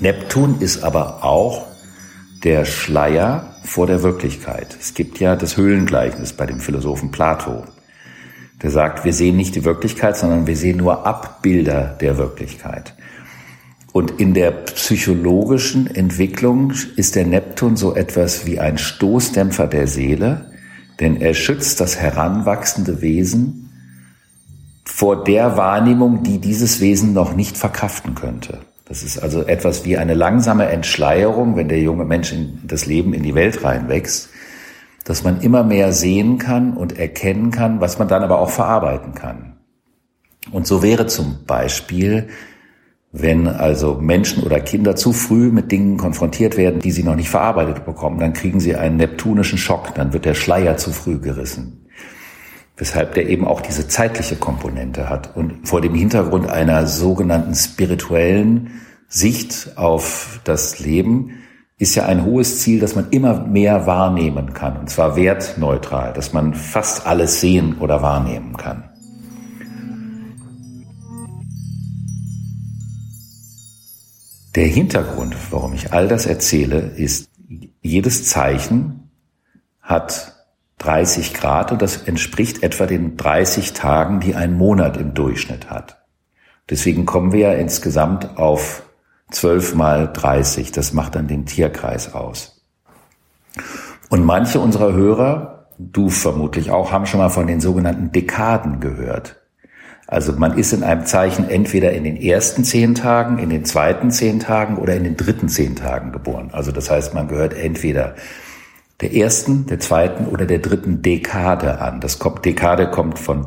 Neptun 0.00 0.60
ist 0.60 0.84
aber 0.84 1.24
auch 1.24 1.69
der 2.42 2.64
Schleier 2.64 3.54
vor 3.64 3.86
der 3.86 4.02
Wirklichkeit. 4.02 4.76
Es 4.80 4.94
gibt 4.94 5.20
ja 5.20 5.36
das 5.36 5.56
Höhlengleichnis 5.56 6.32
bei 6.32 6.46
dem 6.46 6.60
Philosophen 6.60 7.10
Plato. 7.10 7.64
Der 8.62 8.70
sagt, 8.70 9.04
wir 9.04 9.12
sehen 9.12 9.36
nicht 9.36 9.54
die 9.54 9.64
Wirklichkeit, 9.64 10.16
sondern 10.16 10.46
wir 10.46 10.56
sehen 10.56 10.78
nur 10.78 11.06
Abbilder 11.06 11.96
der 12.00 12.18
Wirklichkeit. 12.18 12.94
Und 13.92 14.20
in 14.20 14.34
der 14.34 14.52
psychologischen 14.52 15.92
Entwicklung 15.94 16.72
ist 16.96 17.16
der 17.16 17.26
Neptun 17.26 17.76
so 17.76 17.94
etwas 17.94 18.46
wie 18.46 18.60
ein 18.60 18.78
Stoßdämpfer 18.78 19.66
der 19.66 19.86
Seele, 19.86 20.52
denn 21.00 21.20
er 21.20 21.34
schützt 21.34 21.80
das 21.80 21.96
heranwachsende 21.96 23.02
Wesen 23.02 23.70
vor 24.84 25.24
der 25.24 25.56
Wahrnehmung, 25.56 26.22
die 26.22 26.38
dieses 26.38 26.80
Wesen 26.80 27.12
noch 27.12 27.34
nicht 27.34 27.56
verkraften 27.56 28.14
könnte. 28.14 28.60
Das 28.90 29.04
ist 29.04 29.22
also 29.22 29.46
etwas 29.46 29.84
wie 29.84 29.96
eine 29.96 30.14
langsame 30.14 30.66
Entschleierung, 30.66 31.54
wenn 31.54 31.68
der 31.68 31.78
junge 31.78 32.04
Mensch 32.04 32.32
in 32.32 32.58
das 32.64 32.86
Leben 32.86 33.14
in 33.14 33.22
die 33.22 33.36
Welt 33.36 33.62
reinwächst, 33.62 34.30
dass 35.04 35.22
man 35.22 35.42
immer 35.42 35.62
mehr 35.62 35.92
sehen 35.92 36.38
kann 36.38 36.76
und 36.76 36.98
erkennen 36.98 37.52
kann, 37.52 37.80
was 37.80 38.00
man 38.00 38.08
dann 38.08 38.24
aber 38.24 38.40
auch 38.40 38.50
verarbeiten 38.50 39.14
kann. 39.14 39.58
Und 40.50 40.66
so 40.66 40.82
wäre 40.82 41.06
zum 41.06 41.44
Beispiel, 41.46 42.30
wenn 43.12 43.46
also 43.46 43.94
Menschen 43.94 44.42
oder 44.42 44.58
Kinder 44.58 44.96
zu 44.96 45.12
früh 45.12 45.52
mit 45.52 45.70
Dingen 45.70 45.96
konfrontiert 45.96 46.56
werden, 46.56 46.80
die 46.80 46.90
sie 46.90 47.04
noch 47.04 47.14
nicht 47.14 47.30
verarbeitet 47.30 47.84
bekommen, 47.84 48.18
dann 48.18 48.32
kriegen 48.32 48.58
sie 48.58 48.74
einen 48.74 48.96
neptunischen 48.96 49.58
Schock, 49.58 49.94
dann 49.94 50.12
wird 50.12 50.24
der 50.24 50.34
Schleier 50.34 50.78
zu 50.78 50.90
früh 50.90 51.20
gerissen 51.20 51.86
weshalb 52.80 53.14
der 53.14 53.28
eben 53.28 53.46
auch 53.46 53.60
diese 53.60 53.86
zeitliche 53.86 54.36
Komponente 54.36 55.10
hat. 55.10 55.36
Und 55.36 55.68
vor 55.68 55.82
dem 55.82 55.94
Hintergrund 55.94 56.48
einer 56.48 56.86
sogenannten 56.86 57.54
spirituellen 57.54 58.80
Sicht 59.06 59.76
auf 59.76 60.40
das 60.44 60.78
Leben 60.78 61.42
ist 61.76 61.94
ja 61.94 62.06
ein 62.06 62.24
hohes 62.24 62.60
Ziel, 62.60 62.80
dass 62.80 62.94
man 62.94 63.10
immer 63.10 63.46
mehr 63.46 63.86
wahrnehmen 63.86 64.54
kann, 64.54 64.76
und 64.78 64.90
zwar 64.90 65.16
wertneutral, 65.16 66.12
dass 66.12 66.32
man 66.32 66.54
fast 66.54 67.06
alles 67.06 67.40
sehen 67.40 67.78
oder 67.78 68.02
wahrnehmen 68.02 68.56
kann. 68.56 68.84
Der 74.54 74.66
Hintergrund, 74.66 75.36
warum 75.50 75.74
ich 75.74 75.92
all 75.92 76.08
das 76.08 76.26
erzähle, 76.26 76.80
ist, 76.80 77.30
jedes 77.82 78.26
Zeichen 78.26 79.10
hat 79.80 80.39
30 80.80 81.34
Grad 81.34 81.72
und 81.72 81.82
das 81.82 81.96
entspricht 81.96 82.62
etwa 82.62 82.86
den 82.86 83.16
30 83.16 83.74
Tagen, 83.74 84.20
die 84.20 84.34
ein 84.34 84.54
Monat 84.54 84.96
im 84.96 85.14
Durchschnitt 85.14 85.70
hat. 85.70 86.02
Deswegen 86.68 87.04
kommen 87.06 87.32
wir 87.32 87.40
ja 87.40 87.52
insgesamt 87.52 88.38
auf 88.38 88.82
12 89.30 89.74
mal 89.74 90.10
30. 90.12 90.72
Das 90.72 90.92
macht 90.92 91.14
dann 91.14 91.28
den 91.28 91.46
Tierkreis 91.46 92.14
aus. 92.14 92.64
Und 94.08 94.24
manche 94.24 94.58
unserer 94.58 94.92
Hörer, 94.92 95.66
du 95.78 96.08
vermutlich 96.08 96.70
auch, 96.70 96.92
haben 96.92 97.06
schon 97.06 97.20
mal 97.20 97.28
von 97.28 97.46
den 97.46 97.60
sogenannten 97.60 98.12
Dekaden 98.12 98.80
gehört. 98.80 99.36
Also 100.06 100.32
man 100.32 100.58
ist 100.58 100.72
in 100.72 100.82
einem 100.82 101.06
Zeichen 101.06 101.48
entweder 101.48 101.92
in 101.92 102.04
den 102.04 102.16
ersten 102.16 102.64
zehn 102.64 102.94
Tagen, 102.94 103.38
in 103.38 103.50
den 103.50 103.64
zweiten 103.64 104.10
zehn 104.10 104.40
Tagen 104.40 104.76
oder 104.76 104.94
in 104.96 105.04
den 105.04 105.16
dritten 105.16 105.48
zehn 105.48 105.76
Tagen 105.76 106.10
geboren. 106.10 106.50
Also 106.52 106.72
das 106.72 106.90
heißt, 106.90 107.14
man 107.14 107.28
gehört 107.28 107.54
entweder 107.54 108.16
der 109.00 109.14
ersten, 109.14 109.66
der 109.66 109.80
zweiten 109.80 110.26
oder 110.26 110.46
der 110.46 110.58
dritten 110.58 111.02
Dekade 111.02 111.80
an. 111.80 112.00
Das 112.00 112.18
kommt, 112.18 112.44
Dekade 112.44 112.90
kommt 112.90 113.18
von, 113.18 113.46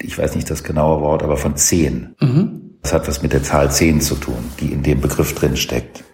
ich 0.00 0.18
weiß 0.18 0.34
nicht 0.34 0.50
das 0.50 0.64
genaue 0.64 1.00
Wort, 1.00 1.22
aber 1.22 1.36
von 1.36 1.56
zehn. 1.56 2.14
Mhm. 2.20 2.76
Das 2.82 2.92
hat 2.92 3.08
was 3.08 3.22
mit 3.22 3.32
der 3.32 3.42
Zahl 3.42 3.70
zehn 3.70 4.00
zu 4.00 4.16
tun, 4.16 4.50
die 4.60 4.72
in 4.72 4.82
dem 4.82 5.00
Begriff 5.00 5.34
drin 5.34 5.56
steckt. 5.56 6.04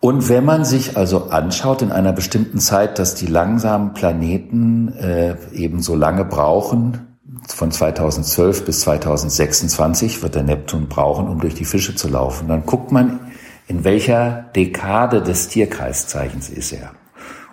Und 0.00 0.28
wenn 0.28 0.44
man 0.44 0.64
sich 0.64 0.96
also 0.96 1.30
anschaut 1.30 1.82
in 1.82 1.90
einer 1.90 2.12
bestimmten 2.12 2.60
Zeit, 2.60 2.98
dass 2.98 3.14
die 3.14 3.26
langsamen 3.26 3.94
Planeten 3.94 4.92
äh, 4.94 5.36
eben 5.52 5.82
so 5.82 5.96
lange 5.96 6.24
brauchen, 6.24 7.18
von 7.46 7.70
2012 7.70 8.64
bis 8.64 8.80
2026 8.80 10.22
wird 10.22 10.34
der 10.34 10.44
Neptun 10.44 10.88
brauchen, 10.88 11.28
um 11.28 11.40
durch 11.40 11.54
die 11.54 11.64
Fische 11.64 11.94
zu 11.94 12.08
laufen, 12.08 12.48
dann 12.48 12.64
guckt 12.64 12.92
man 12.92 13.20
in 13.68 13.84
welcher 13.84 14.50
Dekade 14.56 15.22
des 15.22 15.48
Tierkreiszeichens 15.48 16.48
ist 16.48 16.72
er. 16.72 16.94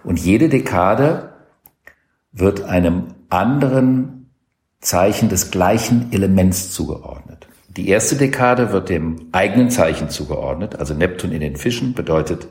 Und 0.04 0.20
jede 0.20 0.50
Dekade 0.50 1.34
wird 2.32 2.64
einem 2.64 3.16
anderen 3.30 4.32
Zeichen 4.80 5.30
des 5.30 5.52
gleichen 5.52 6.12
Elements 6.12 6.72
zugeordnet. 6.72 7.48
Die 7.68 7.90
erste 7.90 8.16
Dekade 8.16 8.72
wird 8.72 8.90
dem 8.90 9.28
eigenen 9.34 9.70
Zeichen 9.70 10.10
zugeordnet, 10.10 10.76
also 10.76 10.94
Neptun 10.94 11.32
in 11.32 11.42
den 11.42 11.58
Fischen 11.58 11.94
bedeutet 11.94 12.48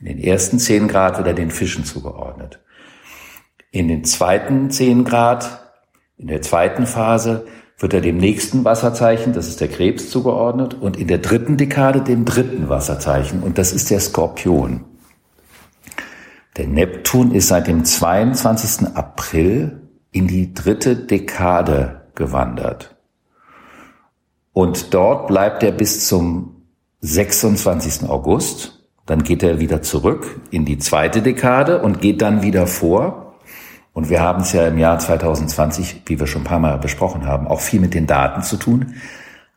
in 0.00 0.06
den 0.06 0.18
ersten 0.18 0.58
zehn 0.58 0.88
Grad 0.88 1.16
wird 1.16 1.26
er 1.26 1.34
den 1.34 1.50
Fischen 1.50 1.84
zugeordnet. 1.84 2.60
In 3.70 3.88
den 3.88 4.04
zweiten 4.04 4.70
zehn 4.70 5.04
Grad, 5.04 5.72
in 6.18 6.28
der 6.28 6.42
zweiten 6.42 6.86
Phase 6.86 7.46
wird 7.78 7.92
er 7.92 8.00
dem 8.00 8.16
nächsten 8.16 8.64
Wasserzeichen, 8.64 9.32
das 9.32 9.48
ist 9.48 9.60
der 9.60 9.68
Krebs, 9.68 10.10
zugeordnet 10.10 10.74
und 10.74 10.96
in 10.96 11.08
der 11.08 11.18
dritten 11.18 11.56
Dekade 11.56 12.00
dem 12.00 12.24
dritten 12.24 12.68
Wasserzeichen 12.68 13.42
und 13.42 13.58
das 13.58 13.72
ist 13.72 13.90
der 13.90 14.00
Skorpion. 14.00 14.84
Der 16.56 16.66
Neptun 16.66 17.32
ist 17.32 17.48
seit 17.48 17.66
dem 17.66 17.84
22. 17.84 18.94
April 18.94 19.82
in 20.10 20.26
die 20.26 20.54
dritte 20.54 20.96
Dekade 20.96 22.06
gewandert. 22.14 22.96
Und 24.54 24.94
dort 24.94 25.26
bleibt 25.28 25.62
er 25.62 25.72
bis 25.72 26.08
zum 26.08 26.62
26. 27.00 28.08
August. 28.08 28.86
Dann 29.04 29.22
geht 29.22 29.42
er 29.42 29.60
wieder 29.60 29.82
zurück 29.82 30.40
in 30.50 30.64
die 30.64 30.78
zweite 30.78 31.20
Dekade 31.20 31.82
und 31.82 32.00
geht 32.00 32.22
dann 32.22 32.42
wieder 32.42 32.66
vor 32.66 33.25
und 33.96 34.08
wir 34.10 34.20
haben 34.20 34.42
es 34.42 34.52
ja 34.52 34.68
im 34.68 34.76
Jahr 34.76 34.98
2020, 34.98 36.02
wie 36.04 36.20
wir 36.20 36.26
schon 36.26 36.42
ein 36.42 36.44
paar 36.44 36.58
Mal 36.58 36.76
besprochen 36.76 37.24
haben, 37.24 37.48
auch 37.48 37.60
viel 37.60 37.80
mit 37.80 37.94
den 37.94 38.06
Daten 38.06 38.42
zu 38.42 38.58
tun. 38.58 38.96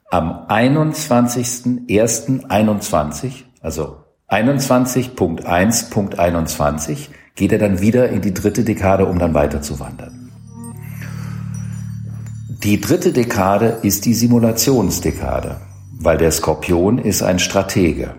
Am 0.10 0.46
21.01.21, 0.48 3.32
also 3.60 3.98
21.1.21, 4.30 7.10
geht 7.36 7.52
er 7.52 7.60
dann 7.60 7.82
wieder 7.82 8.08
in 8.08 8.22
die 8.22 8.34
dritte 8.34 8.64
Dekade, 8.64 9.08
um 9.08 9.20
dann 9.20 9.34
weiter 9.34 9.62
zu 9.62 9.82
wandern. 9.82 10.32
Die 12.64 12.80
dritte 12.80 13.12
Dekade 13.12 13.80
ist 13.82 14.06
die 14.06 14.14
Simulationsdekade, 14.14 15.60
weil 16.00 16.18
der 16.18 16.32
Skorpion 16.32 16.98
ist 16.98 17.24
ein 17.24 17.40
Stratege. 17.40 18.16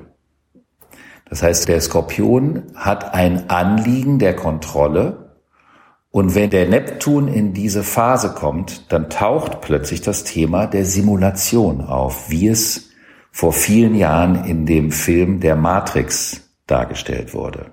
Das 1.31 1.43
heißt, 1.43 1.67
der 1.67 1.81
Skorpion 1.81 2.65
hat 2.75 3.15
ein 3.15 3.49
Anliegen 3.49 4.19
der 4.19 4.37
Kontrolle 4.37 5.20
und 6.13 6.35
wenn 6.35 6.51
der 6.51 6.69
Neptun 6.69 7.29
in 7.29 7.53
diese 7.53 7.85
Phase 7.85 8.31
kommt, 8.31 8.93
dann 8.93 9.11
taucht 9.11 9.61
plötzlich 9.61 10.01
das 10.01 10.25
Thema 10.25 10.67
der 10.67 10.85
Simulation 10.85 11.83
auf, 11.83 12.31
wie 12.31 12.49
es 12.49 12.91
vor 13.31 13.53
vielen 13.53 13.95
Jahren 13.95 14.45
in 14.45 14.67
dem 14.67 14.91
Film 14.91 15.39
der 15.39 15.55
Matrix 15.55 16.51
dargestellt 16.67 17.33
wurde. 17.33 17.67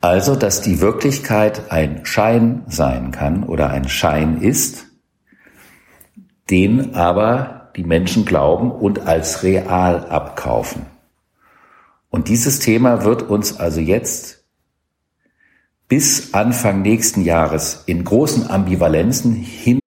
Also, 0.00 0.36
dass 0.36 0.62
die 0.62 0.80
Wirklichkeit 0.80 1.70
ein 1.72 2.04
Schein 2.04 2.62
sein 2.68 3.10
kann 3.10 3.44
oder 3.44 3.70
ein 3.70 3.88
Schein 3.88 4.40
ist, 4.40 4.86
den 6.48 6.94
aber 6.94 7.72
die 7.76 7.84
Menschen 7.84 8.24
glauben 8.24 8.70
und 8.70 9.06
als 9.06 9.42
real 9.42 10.06
abkaufen. 10.06 10.86
Und 12.10 12.28
dieses 12.28 12.58
Thema 12.58 13.04
wird 13.04 13.22
uns 13.22 13.58
also 13.58 13.80
jetzt 13.80 14.41
bis 15.92 16.32
Anfang 16.32 16.80
nächsten 16.80 17.20
Jahres 17.22 17.82
in 17.84 18.02
großen 18.02 18.48
Ambivalenzen 18.48 19.34
hin 19.34 19.78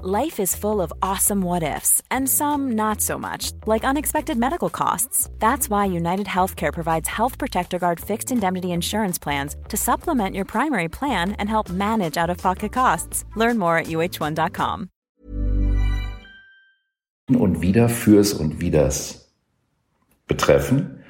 Life 0.00 0.40
is 0.40 0.54
full 0.54 0.80
of 0.80 0.92
awesome 1.02 1.42
what 1.42 1.64
ifs, 1.64 2.00
and 2.08 2.28
some 2.28 2.76
not 2.76 3.00
so 3.00 3.18
much, 3.18 3.50
like 3.66 3.82
unexpected 3.82 4.38
medical 4.38 4.68
costs. 4.70 5.28
That's 5.40 5.68
why 5.68 5.86
United 5.86 6.28
Healthcare 6.28 6.72
provides 6.72 7.08
Health 7.08 7.36
Protector 7.36 7.80
Guard 7.80 7.98
fixed 7.98 8.30
indemnity 8.30 8.70
insurance 8.70 9.18
plans 9.18 9.56
to 9.68 9.76
supplement 9.76 10.36
your 10.36 10.44
primary 10.44 10.88
plan 10.88 11.32
and 11.40 11.48
help 11.48 11.68
manage 11.68 12.16
out 12.16 12.30
of 12.30 12.38
pocket 12.38 12.72
costs. 12.72 13.24
Learn 13.34 13.58
more 13.58 13.76
at 13.76 13.88
uh1.com. 13.88 14.88
Und 17.28 17.60
wieder 17.60 17.88
fürs 17.88 18.34
und 18.34 18.60
widers 18.60 19.32
betreffen, 20.28 21.03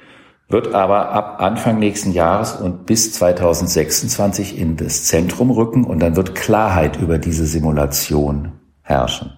wird 0.47 0.73
aber 0.73 1.09
ab 1.09 1.41
Anfang 1.41 1.79
nächsten 1.79 2.11
Jahres 2.11 2.53
und 2.53 2.85
bis 2.85 3.13
2026 3.13 4.57
in 4.57 4.77
das 4.77 5.05
Zentrum 5.05 5.49
rücken 5.51 5.83
und 5.83 5.99
dann 5.99 6.15
wird 6.15 6.35
Klarheit 6.35 6.97
über 7.01 7.17
diese 7.17 7.45
Simulation 7.45 8.51
herrschen. 8.81 9.33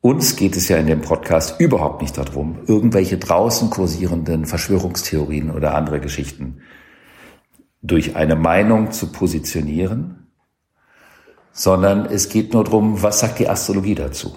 Uns 0.00 0.36
geht 0.36 0.54
es 0.54 0.68
ja 0.68 0.76
in 0.76 0.86
dem 0.86 1.00
Podcast 1.00 1.60
überhaupt 1.60 2.02
nicht 2.02 2.18
darum, 2.18 2.58
irgendwelche 2.66 3.16
draußen 3.16 3.70
kursierenden 3.70 4.44
Verschwörungstheorien 4.44 5.50
oder 5.50 5.74
andere 5.74 5.98
Geschichten 5.98 6.60
durch 7.80 8.14
eine 8.16 8.36
Meinung 8.36 8.92
zu 8.92 9.12
positionieren, 9.12 10.26
sondern 11.52 12.06
es 12.06 12.28
geht 12.28 12.52
nur 12.52 12.64
darum, 12.64 13.02
was 13.02 13.20
sagt 13.20 13.38
die 13.38 13.48
Astrologie 13.48 13.94
dazu? 13.94 14.36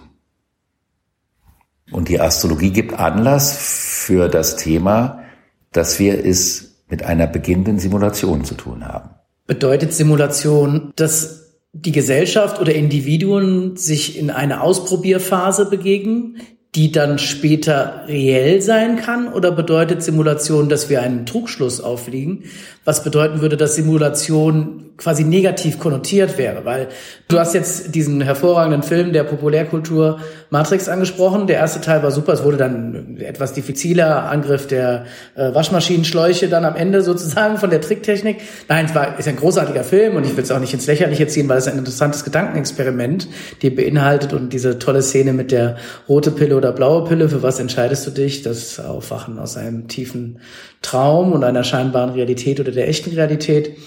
Und 1.91 2.09
die 2.09 2.19
Astrologie 2.19 2.71
gibt 2.71 2.93
Anlass 2.93 3.57
für 3.57 4.27
das 4.27 4.57
Thema, 4.57 5.23
dass 5.71 5.99
wir 5.99 6.23
es 6.25 6.83
mit 6.89 7.03
einer 7.03 7.27
beginnenden 7.27 7.79
Simulation 7.79 8.43
zu 8.43 8.55
tun 8.55 8.85
haben. 8.85 9.09
Bedeutet 9.45 9.93
Simulation, 9.93 10.91
dass 10.95 11.47
die 11.73 11.91
Gesellschaft 11.91 12.59
oder 12.59 12.73
Individuen 12.73 13.77
sich 13.77 14.17
in 14.17 14.29
eine 14.29 14.61
Ausprobierphase 14.61 15.69
begegnen, 15.69 16.37
die 16.77 16.91
dann 16.91 17.17
später 17.17 18.03
reell 18.07 18.61
sein 18.61 18.97
kann? 18.97 19.33
Oder 19.33 19.51
bedeutet 19.51 20.03
Simulation, 20.03 20.69
dass 20.69 20.89
wir 20.91 21.01
einen 21.01 21.25
Trugschluss 21.25 21.81
auffliegen? 21.81 22.43
Was 22.85 23.03
bedeuten 23.03 23.41
würde, 23.41 23.57
dass 23.57 23.75
Simulation 23.75 24.85
quasi 24.95 25.23
negativ 25.23 25.79
konnotiert 25.79 26.37
wäre? 26.37 26.65
Weil 26.65 26.87
du 27.27 27.39
hast 27.39 27.55
jetzt 27.55 27.95
diesen 27.95 28.21
hervorragenden 28.21 28.83
Film 28.83 29.11
der 29.11 29.23
Populärkultur 29.23 30.19
Matrix 30.49 30.87
angesprochen. 30.87 31.47
Der 31.47 31.57
erste 31.57 31.81
Teil 31.81 32.03
war 32.03 32.11
super. 32.11 32.33
Es 32.33 32.43
wurde 32.43 32.57
dann 32.57 33.17
etwas 33.19 33.53
diffiziler 33.53 34.29
Angriff 34.29 34.67
der 34.67 35.05
äh, 35.35 35.53
Waschmaschinenschläuche 35.53 36.47
dann 36.47 36.63
am 36.63 36.75
Ende 36.75 37.01
sozusagen 37.01 37.57
von 37.57 37.69
der 37.69 37.81
Tricktechnik. 37.81 38.37
Nein, 38.69 38.85
es 38.85 38.95
war, 38.95 39.19
ist 39.19 39.27
ein 39.27 39.35
großartiger 39.35 39.83
Film 39.83 40.15
und 40.15 40.25
ich 40.25 40.37
will 40.37 40.43
es 40.43 40.51
auch 40.51 40.59
nicht 40.59 40.73
ins 40.73 40.87
Lächerliche 40.87 41.27
ziehen, 41.27 41.49
weil 41.49 41.57
es 41.57 41.67
ein 41.67 41.77
interessantes 41.77 42.23
Gedankenexperiment, 42.23 43.27
die 43.61 43.69
beinhaltet 43.69 44.31
und 44.31 44.53
diese 44.53 44.79
tolle 44.79 45.01
Szene 45.01 45.33
mit 45.33 45.51
der 45.51 45.75
rote 46.07 46.31
Pille 46.31 46.55
oder 46.55 46.66
blaue 46.71 47.05
Pille. 47.05 47.29
Für 47.29 47.43
was 47.43 47.59
entscheidest 47.59 48.05
du 48.07 48.11
dich? 48.11 48.41
Das 48.41 48.79
Aufwachen 48.79 49.39
aus 49.39 49.57
einem 49.57 49.87
tiefen 49.87 50.39
Traum 50.81 51.33
und 51.33 51.43
einer 51.43 51.63
scheinbaren 51.63 52.11
Realität 52.11 52.59
oder 52.59 52.71
der 52.71 52.87
echten 52.87 53.11
Realität. 53.11 53.77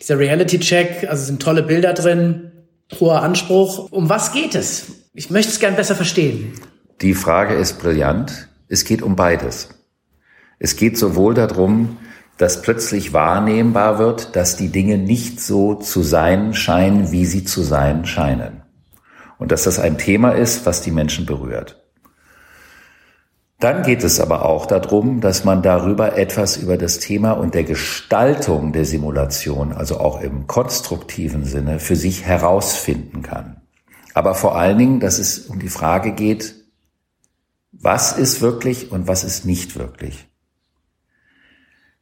Dieser 0.00 0.18
Reality-Check, 0.18 1.08
also 1.08 1.24
sind 1.24 1.40
tolle 1.40 1.62
Bilder 1.62 1.92
drin, 1.94 2.52
hoher 3.00 3.22
Anspruch. 3.22 3.90
Um 3.90 4.08
was 4.08 4.32
geht 4.32 4.54
es? 4.54 4.86
Ich 5.14 5.30
möchte 5.30 5.52
es 5.52 5.60
gern 5.60 5.76
besser 5.76 5.94
verstehen. 5.94 6.52
Die 7.00 7.14
Frage 7.14 7.54
ist 7.54 7.78
brillant. 7.78 8.48
Es 8.68 8.84
geht 8.84 9.02
um 9.02 9.16
beides. 9.16 9.68
Es 10.58 10.76
geht 10.76 10.98
sowohl 10.98 11.34
darum, 11.34 11.98
dass 12.38 12.62
plötzlich 12.62 13.12
wahrnehmbar 13.12 13.98
wird, 13.98 14.34
dass 14.36 14.56
die 14.56 14.68
Dinge 14.68 14.98
nicht 14.98 15.40
so 15.40 15.74
zu 15.74 16.02
sein 16.02 16.54
scheinen, 16.54 17.12
wie 17.12 17.26
sie 17.26 17.44
zu 17.44 17.62
sein 17.62 18.06
scheinen. 18.06 18.62
Und 19.38 19.52
dass 19.52 19.64
das 19.64 19.78
ein 19.78 19.98
Thema 19.98 20.30
ist, 20.30 20.66
was 20.66 20.80
die 20.80 20.90
Menschen 20.90 21.26
berührt. 21.26 21.83
Dann 23.64 23.82
geht 23.82 24.04
es 24.04 24.20
aber 24.20 24.44
auch 24.44 24.66
darum, 24.66 25.22
dass 25.22 25.44
man 25.44 25.62
darüber 25.62 26.18
etwas 26.18 26.58
über 26.58 26.76
das 26.76 26.98
Thema 26.98 27.32
und 27.32 27.54
der 27.54 27.64
Gestaltung 27.64 28.74
der 28.74 28.84
Simulation, 28.84 29.72
also 29.72 30.00
auch 30.00 30.20
im 30.20 30.46
konstruktiven 30.46 31.46
Sinne, 31.46 31.80
für 31.80 31.96
sich 31.96 32.26
herausfinden 32.26 33.22
kann. 33.22 33.62
Aber 34.12 34.34
vor 34.34 34.58
allen 34.58 34.76
Dingen, 34.76 35.00
dass 35.00 35.18
es 35.18 35.38
um 35.38 35.60
die 35.60 35.70
Frage 35.70 36.12
geht, 36.12 36.56
was 37.72 38.12
ist 38.12 38.42
wirklich 38.42 38.92
und 38.92 39.08
was 39.08 39.24
ist 39.24 39.46
nicht 39.46 39.78
wirklich. 39.78 40.28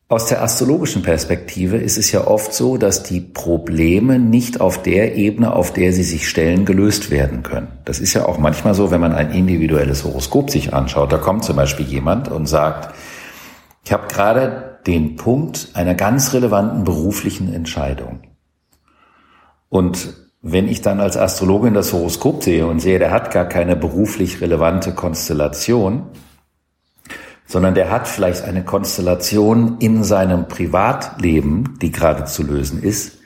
Aus 0.09 0.27
der 0.27 0.43
astrologischen 0.43 1.03
Perspektive 1.03 1.79
ist 1.79 1.97
es 1.97 2.12
ja 2.12 2.27
oft 2.27 2.53
so, 2.53 2.77
dass 2.77 3.03
die 3.03 3.21
Probleme 3.21 4.19
nicht 4.19 4.61
auf 4.61 4.83
der 4.83 5.15
Ebene, 5.15 5.55
auf 5.55 5.73
der 5.73 5.93
sie 5.95 6.03
sich 6.03 6.29
stellen, 6.29 6.67
gelöst 6.67 7.11
werden 7.11 7.43
können. 7.43 7.69
Das 7.87 7.99
ist 7.99 8.12
ja 8.12 8.27
auch 8.27 8.37
manchmal 8.37 8.75
so, 8.75 8.91
wenn 8.91 9.01
man 9.01 9.15
ein 9.15 9.31
individuelles 9.31 10.05
Horoskop 10.05 10.51
sich 10.51 10.75
anschaut. 10.75 11.12
Da 11.12 11.17
kommt 11.17 11.45
zum 11.45 11.57
Beispiel 11.57 11.87
jemand 11.87 12.29
und 12.29 12.47
sagt, 12.47 12.95
ich 13.85 13.93
habe 13.93 14.07
gerade 14.07 14.79
den 14.87 15.17
Punkt 15.17 15.71
einer 15.75 15.95
ganz 15.95 16.35
relevanten 16.35 16.85
beruflichen 16.85 17.53
Entscheidung. 17.53 18.21
Und 19.69 20.15
wenn 20.43 20.69
ich 20.69 20.83
dann 20.83 21.01
als 21.01 21.17
Astrologin 21.17 21.73
das 21.73 21.93
Horoskop 21.93 22.43
sehe 22.43 22.67
und 22.67 22.81
sehe, 22.81 22.99
der 22.99 23.12
hat 23.12 23.31
gar 23.31 23.47
keine 23.47 23.77
beruflich 23.77 24.41
relevante 24.41 24.93
Konstellation, 24.93 26.03
sondern 27.53 27.75
der 27.75 27.91
hat 27.91 28.09
vielleicht 28.09 28.45
eine 28.45 28.65
Konstellation 28.65 29.77
in 29.79 30.05
seinem 30.05 30.49
Privatleben, 30.49 31.79
die 31.83 31.93
gerade 31.93 32.25
zu 32.25 32.43
lösen 32.43 32.83
ist, 32.83 33.19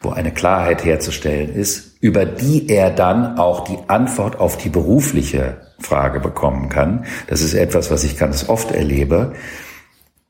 wo 0.00 0.08
eine 0.08 0.32
Klarheit 0.32 0.86
herzustellen 0.86 1.54
ist, 1.54 1.98
über 2.00 2.24
die 2.24 2.66
er 2.70 2.88
dann 2.88 3.36
auch 3.36 3.64
die 3.64 3.76
Antwort 3.88 4.40
auf 4.40 4.56
die 4.56 4.70
berufliche 4.70 5.58
Frage 5.80 6.18
bekommen 6.18 6.70
kann. 6.70 7.04
Das 7.26 7.42
ist 7.42 7.52
etwas, 7.52 7.90
was 7.90 8.04
ich 8.04 8.16
ganz 8.16 8.48
oft 8.48 8.70
erlebe, 8.70 9.34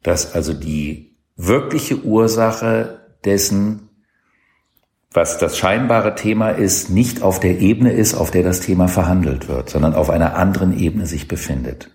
dass 0.03 0.35
also 0.35 0.53
die 0.53 1.15
wirkliche 1.37 2.03
Ursache 2.03 3.03
dessen, 3.25 3.89
was 5.13 5.39
das 5.39 5.57
scheinbare 5.57 6.17
Thema 6.17 6.51
ist, 6.51 6.91
nicht 6.91 7.23
auf 7.23 7.39
der 7.39 7.61
Ebene 7.61 7.93
ist, 7.93 8.15
auf 8.15 8.33
der 8.33 8.43
das 8.43 8.59
Thema 8.59 8.89
verhandelt 8.89 9.47
wird, 9.47 9.71
sondern 9.71 9.95
auf 9.95 10.11
einer 10.11 10.35
anderen 10.35 10.77
Ebene 10.77 11.07
sich 11.07 11.29
befindet. 11.29 11.93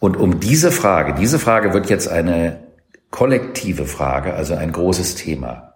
Und 0.00 0.16
um 0.16 0.40
diese 0.40 0.72
Frage, 0.72 1.14
diese 1.14 1.38
Frage 1.38 1.72
wird 1.72 1.88
jetzt 1.90 2.08
eine 2.08 2.64
kollektive 3.10 3.84
Frage, 3.84 4.34
also 4.34 4.54
ein 4.54 4.72
großes 4.72 5.14
Thema. 5.14 5.74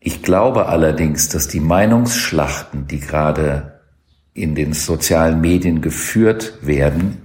Ich 0.00 0.22
glaube 0.22 0.66
allerdings, 0.66 1.28
dass 1.28 1.48
die 1.48 1.60
Meinungsschlachten, 1.60 2.86
die 2.86 3.00
gerade 3.00 3.80
in 4.32 4.54
den 4.54 4.72
sozialen 4.72 5.40
Medien 5.40 5.82
geführt 5.82 6.54
werden, 6.62 7.22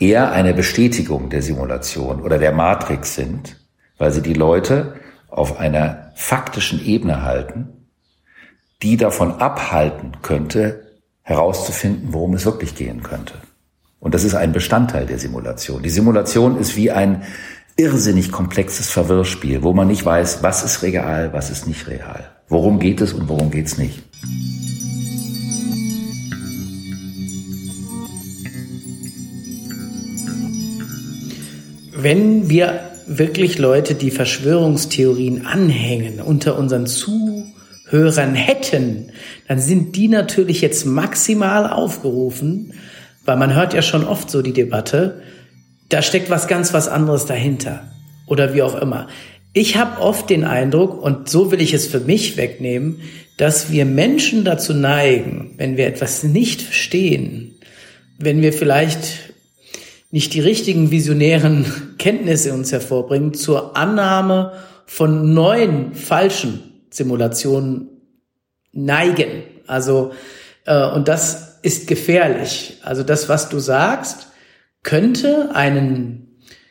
eher 0.00 0.32
eine 0.32 0.52
Bestätigung 0.52 1.30
der 1.30 1.42
Simulation 1.42 2.20
oder 2.20 2.38
der 2.38 2.52
Matrix 2.52 3.14
sind, 3.14 3.60
weil 3.98 4.10
sie 4.10 4.22
die 4.22 4.34
Leute 4.34 4.94
auf 5.28 5.58
einer 5.58 6.12
faktischen 6.16 6.84
Ebene 6.84 7.22
halten, 7.22 7.86
die 8.82 8.96
davon 8.96 9.40
abhalten 9.40 10.16
könnte, 10.22 10.92
herauszufinden, 11.22 12.08
worum 12.12 12.34
es 12.34 12.44
wirklich 12.44 12.74
gehen 12.74 13.02
könnte. 13.02 13.34
Und 14.04 14.12
das 14.12 14.22
ist 14.22 14.34
ein 14.34 14.52
Bestandteil 14.52 15.06
der 15.06 15.18
Simulation. 15.18 15.82
Die 15.82 15.88
Simulation 15.88 16.58
ist 16.58 16.76
wie 16.76 16.90
ein 16.90 17.22
irrsinnig 17.78 18.30
komplexes 18.30 18.90
Verwirrspiel, 18.90 19.62
wo 19.62 19.72
man 19.72 19.88
nicht 19.88 20.04
weiß, 20.04 20.42
was 20.42 20.62
ist 20.62 20.82
real, 20.82 21.32
was 21.32 21.48
ist 21.48 21.66
nicht 21.66 21.88
real. 21.88 22.30
Worum 22.48 22.78
geht 22.78 23.00
es 23.00 23.14
und 23.14 23.30
worum 23.30 23.50
geht 23.50 23.66
es 23.66 23.78
nicht. 23.78 24.02
Wenn 31.96 32.50
wir 32.50 32.80
wirklich 33.06 33.56
Leute, 33.56 33.94
die 33.94 34.10
Verschwörungstheorien 34.10 35.46
anhängen, 35.46 36.20
unter 36.20 36.58
unseren 36.58 36.86
Zuhörern 36.86 38.34
hätten, 38.34 39.12
dann 39.48 39.60
sind 39.60 39.96
die 39.96 40.08
natürlich 40.08 40.60
jetzt 40.60 40.84
maximal 40.84 41.66
aufgerufen, 41.70 42.74
weil 43.24 43.36
man 43.36 43.54
hört 43.54 43.74
ja 43.74 43.82
schon 43.82 44.04
oft 44.04 44.30
so 44.30 44.42
die 44.42 44.52
Debatte, 44.52 45.22
da 45.88 46.02
steckt 46.02 46.30
was 46.30 46.48
ganz 46.48 46.72
was 46.72 46.88
anderes 46.88 47.26
dahinter. 47.26 47.90
Oder 48.26 48.54
wie 48.54 48.62
auch 48.62 48.74
immer. 48.80 49.08
Ich 49.52 49.76
habe 49.76 50.00
oft 50.00 50.30
den 50.30 50.44
Eindruck, 50.44 51.00
und 51.00 51.28
so 51.28 51.52
will 51.52 51.60
ich 51.60 51.74
es 51.74 51.86
für 51.86 52.00
mich 52.00 52.36
wegnehmen, 52.36 53.00
dass 53.36 53.70
wir 53.70 53.84
Menschen 53.84 54.44
dazu 54.44 54.74
neigen, 54.74 55.54
wenn 55.58 55.76
wir 55.76 55.86
etwas 55.86 56.22
nicht 56.22 56.62
verstehen, 56.62 57.54
wenn 58.18 58.42
wir 58.42 58.52
vielleicht 58.52 59.34
nicht 60.10 60.34
die 60.34 60.40
richtigen 60.40 60.90
visionären 60.90 61.94
Kenntnisse 61.98 62.52
uns 62.52 62.72
hervorbringen, 62.72 63.34
zur 63.34 63.76
Annahme 63.76 64.52
von 64.86 65.34
neuen 65.34 65.94
falschen 65.94 66.60
Simulationen 66.90 67.88
neigen. 68.72 69.44
Also, 69.66 70.12
äh, 70.66 70.90
und 70.90 71.08
das 71.08 71.53
ist 71.64 71.86
gefährlich. 71.86 72.78
Also 72.82 73.02
das, 73.02 73.30
was 73.30 73.48
du 73.48 73.58
sagst, 73.58 74.28
könnte 74.82 75.48
einen 75.54 76.24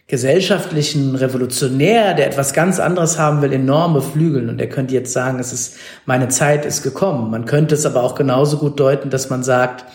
gesellschaftlichen 0.05 1.15
Revolutionär, 1.15 2.13
der 2.13 2.27
etwas 2.27 2.53
ganz 2.53 2.79
anderes 2.79 3.17
haben 3.17 3.41
will, 3.41 3.51
enorme 3.51 4.03
Flügeln. 4.03 4.49
Und 4.49 4.61
er 4.61 4.69
könnte 4.69 4.93
jetzt 4.93 5.11
sagen, 5.11 5.39
es 5.39 5.51
ist, 5.51 5.77
meine 6.05 6.27
Zeit 6.27 6.63
ist 6.63 6.83
gekommen. 6.83 7.31
Man 7.31 7.45
könnte 7.45 7.73
es 7.73 7.87
aber 7.87 8.03
auch 8.03 8.13
genauso 8.13 8.59
gut 8.59 8.79
deuten, 8.79 9.09
dass 9.09 9.31
man 9.31 9.41
sagt, 9.41 9.85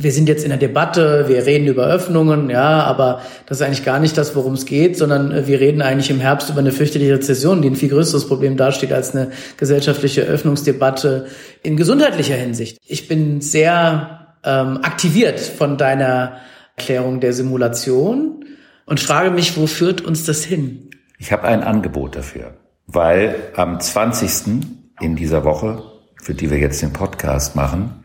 wir 0.00 0.12
sind 0.12 0.28
jetzt 0.28 0.44
in 0.44 0.50
der 0.50 0.58
Debatte, 0.58 1.24
wir 1.26 1.44
reden 1.44 1.66
über 1.66 1.86
Öffnungen, 1.86 2.50
ja, 2.50 2.84
aber 2.84 3.20
das 3.46 3.58
ist 3.58 3.66
eigentlich 3.66 3.84
gar 3.84 3.98
nicht 3.98 4.16
das, 4.16 4.36
worum 4.36 4.54
es 4.54 4.64
geht, 4.64 4.96
sondern 4.96 5.46
wir 5.48 5.58
reden 5.58 5.82
eigentlich 5.82 6.10
im 6.10 6.20
Herbst 6.20 6.50
über 6.50 6.60
eine 6.60 6.70
fürchterliche 6.70 7.14
Rezession, 7.14 7.62
die 7.62 7.70
ein 7.70 7.74
viel 7.74 7.88
größeres 7.88 8.28
Problem 8.28 8.56
darstellt 8.56 8.92
als 8.92 9.14
eine 9.14 9.32
gesellschaftliche 9.56 10.22
Öffnungsdebatte 10.22 11.26
in 11.64 11.76
gesundheitlicher 11.76 12.36
Hinsicht. 12.36 12.78
Ich 12.86 13.08
bin 13.08 13.40
sehr 13.40 14.17
ähm, 14.44 14.78
aktiviert 14.82 15.40
von 15.40 15.76
deiner 15.76 16.38
Erklärung 16.76 17.20
der 17.20 17.32
Simulation 17.32 18.44
und 18.86 19.00
frage 19.00 19.30
mich, 19.30 19.56
wo 19.56 19.66
führt 19.66 20.00
uns 20.00 20.24
das 20.24 20.44
hin? 20.44 20.90
Ich 21.18 21.32
habe 21.32 21.44
ein 21.44 21.62
Angebot 21.62 22.16
dafür, 22.16 22.54
weil 22.86 23.34
am 23.56 23.80
20. 23.80 24.64
in 25.00 25.16
dieser 25.16 25.44
Woche, 25.44 25.82
für 26.22 26.34
die 26.34 26.50
wir 26.50 26.58
jetzt 26.58 26.80
den 26.82 26.92
Podcast 26.92 27.56
machen, 27.56 28.04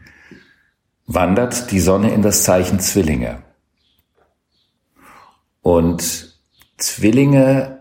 wandert 1.06 1.72
die 1.72 1.80
Sonne 1.80 2.14
in 2.14 2.22
das 2.22 2.44
Zeichen 2.44 2.80
Zwillinge. 2.80 3.44
Und 5.62 6.34
Zwillinge 6.78 7.80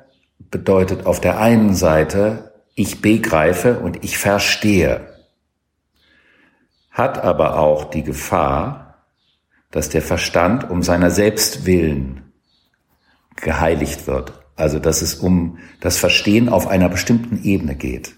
bedeutet 0.50 1.06
auf 1.06 1.20
der 1.20 1.40
einen 1.40 1.74
Seite, 1.74 2.52
ich 2.74 3.00
begreife 3.00 3.80
und 3.80 4.04
ich 4.04 4.18
verstehe, 4.18 5.11
hat 6.92 7.18
aber 7.24 7.58
auch 7.58 7.84
die 7.84 8.04
Gefahr, 8.04 9.04
dass 9.70 9.88
der 9.88 10.02
Verstand 10.02 10.70
um 10.70 10.82
seiner 10.82 11.10
selbst 11.10 11.66
willen 11.66 12.32
geheiligt 13.36 14.06
wird. 14.06 14.34
Also 14.54 14.78
dass 14.78 15.02
es 15.02 15.14
um 15.14 15.58
das 15.80 15.96
Verstehen 15.96 16.48
auf 16.48 16.68
einer 16.68 16.88
bestimmten 16.88 17.42
Ebene 17.42 17.74
geht. 17.74 18.14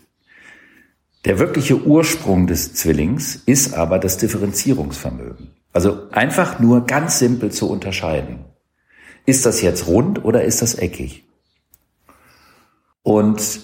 Der 1.25 1.39
wirkliche 1.39 1.81
Ursprung 1.81 2.47
des 2.47 2.75
Zwillings 2.75 3.37
ist 3.47 3.73
aber 3.73 3.99
das 3.99 4.19
Differenzierungsvermögen. 4.19 5.55
Also 5.73 6.11
einfach 6.11 6.59
nur 6.59 6.87
ganz 6.87 7.19
simpel 7.19 7.51
zu 7.51 7.71
unterscheiden. 7.71 8.45
Ist 9.25 9.47
das 9.47 9.63
jetzt 9.63 9.87
rund 9.87 10.25
oder 10.25 10.45
ist 10.45 10.61
das 10.61 10.75
eckig? 10.75 11.25
Und 13.03 13.63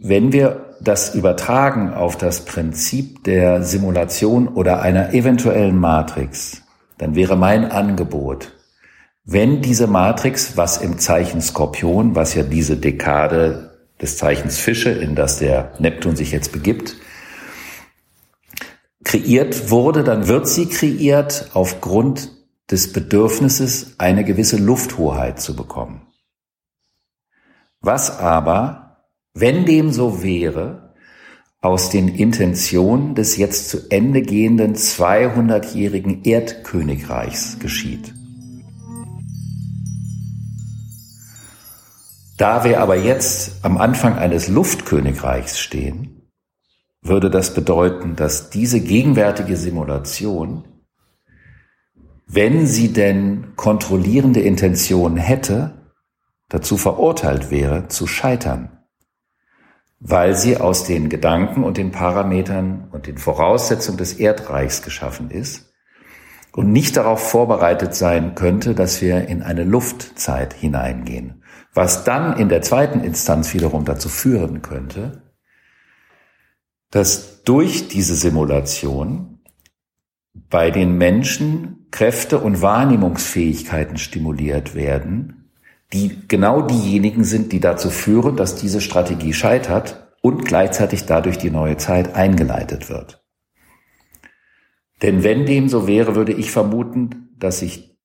wenn 0.00 0.32
wir 0.32 0.76
das 0.80 1.14
übertragen 1.14 1.92
auf 1.94 2.16
das 2.16 2.44
Prinzip 2.44 3.24
der 3.24 3.62
Simulation 3.62 4.48
oder 4.48 4.82
einer 4.82 5.14
eventuellen 5.14 5.78
Matrix, 5.78 6.62
dann 6.98 7.14
wäre 7.14 7.36
mein 7.36 7.70
Angebot, 7.70 8.52
wenn 9.24 9.62
diese 9.62 9.86
Matrix, 9.86 10.56
was 10.56 10.78
im 10.78 10.98
Zeichen 10.98 11.40
Skorpion, 11.40 12.16
was 12.16 12.34
ja 12.34 12.42
diese 12.42 12.76
Dekade 12.76 13.70
des 14.00 14.16
Zeichens 14.16 14.58
Fische, 14.58 14.90
in 14.90 15.14
das 15.14 15.38
der 15.38 15.72
Neptun 15.78 16.16
sich 16.16 16.32
jetzt 16.32 16.50
begibt, 16.50 16.96
kreiert 19.04 19.70
wurde, 19.70 20.02
dann 20.02 20.26
wird 20.26 20.48
sie 20.48 20.66
kreiert 20.66 21.50
aufgrund 21.54 22.30
des 22.70 22.92
Bedürfnisses, 22.92 23.94
eine 23.98 24.24
gewisse 24.24 24.56
Lufthoheit 24.56 25.40
zu 25.40 25.54
bekommen. 25.54 26.06
Was 27.80 28.18
aber, 28.18 28.81
wenn 29.34 29.64
dem 29.64 29.92
so 29.92 30.22
wäre, 30.22 30.94
aus 31.60 31.90
den 31.90 32.08
Intentionen 32.08 33.14
des 33.14 33.36
jetzt 33.36 33.68
zu 33.68 33.88
Ende 33.88 34.22
gehenden 34.22 34.74
200-jährigen 34.74 36.24
Erdkönigreichs 36.24 37.58
geschieht. 37.60 38.12
Da 42.36 42.64
wir 42.64 42.80
aber 42.80 42.96
jetzt 42.96 43.64
am 43.64 43.78
Anfang 43.78 44.18
eines 44.18 44.48
Luftkönigreichs 44.48 45.60
stehen, 45.60 46.28
würde 47.00 47.30
das 47.30 47.54
bedeuten, 47.54 48.16
dass 48.16 48.50
diese 48.50 48.80
gegenwärtige 48.80 49.56
Simulation, 49.56 50.64
wenn 52.26 52.66
sie 52.66 52.92
denn 52.92 53.54
kontrollierende 53.54 54.40
Intentionen 54.40 55.18
hätte, 55.18 55.92
dazu 56.48 56.76
verurteilt 56.76 57.50
wäre, 57.52 57.86
zu 57.88 58.08
scheitern, 58.08 58.81
weil 60.04 60.34
sie 60.34 60.56
aus 60.56 60.84
den 60.84 61.08
Gedanken 61.08 61.64
und 61.64 61.76
den 61.76 61.92
Parametern 61.92 62.88
und 62.90 63.06
den 63.06 63.18
Voraussetzungen 63.18 63.98
des 63.98 64.14
Erdreichs 64.14 64.82
geschaffen 64.82 65.30
ist 65.30 65.72
und 66.52 66.72
nicht 66.72 66.96
darauf 66.96 67.30
vorbereitet 67.30 67.94
sein 67.94 68.34
könnte, 68.34 68.74
dass 68.74 69.00
wir 69.00 69.28
in 69.28 69.42
eine 69.42 69.64
Luftzeit 69.64 70.52
hineingehen 70.54 71.42
was 71.74 72.04
dann 72.04 72.36
in 72.38 72.48
der 72.48 72.62
zweiten 72.62 73.00
Instanz 73.00 73.54
wiederum 73.54 73.84
dazu 73.84 74.08
führen 74.08 74.62
könnte, 74.62 75.22
dass 76.90 77.42
durch 77.42 77.88
diese 77.88 78.14
Simulation 78.14 79.40
bei 80.34 80.70
den 80.70 80.96
Menschen 80.98 81.86
Kräfte 81.90 82.38
und 82.38 82.62
Wahrnehmungsfähigkeiten 82.62 83.96
stimuliert 83.96 84.74
werden, 84.74 85.41
die 85.92 86.26
genau 86.28 86.62
diejenigen 86.62 87.24
sind, 87.24 87.52
die 87.52 87.60
dazu 87.60 87.90
führen, 87.90 88.36
dass 88.36 88.56
diese 88.56 88.80
Strategie 88.80 89.34
scheitert 89.34 90.08
und 90.22 90.44
gleichzeitig 90.44 91.04
dadurch 91.04 91.36
die 91.38 91.50
neue 91.50 91.76
Zeit 91.76 92.14
eingeleitet 92.14 92.88
wird. 92.88 93.22
Denn 95.02 95.24
wenn 95.24 95.46
dem 95.46 95.68
so 95.68 95.86
wäre, 95.86 96.14
würde 96.14 96.32
ich 96.32 96.50
vermuten, 96.50 97.30
dass 97.36 97.58
sich 97.58 97.98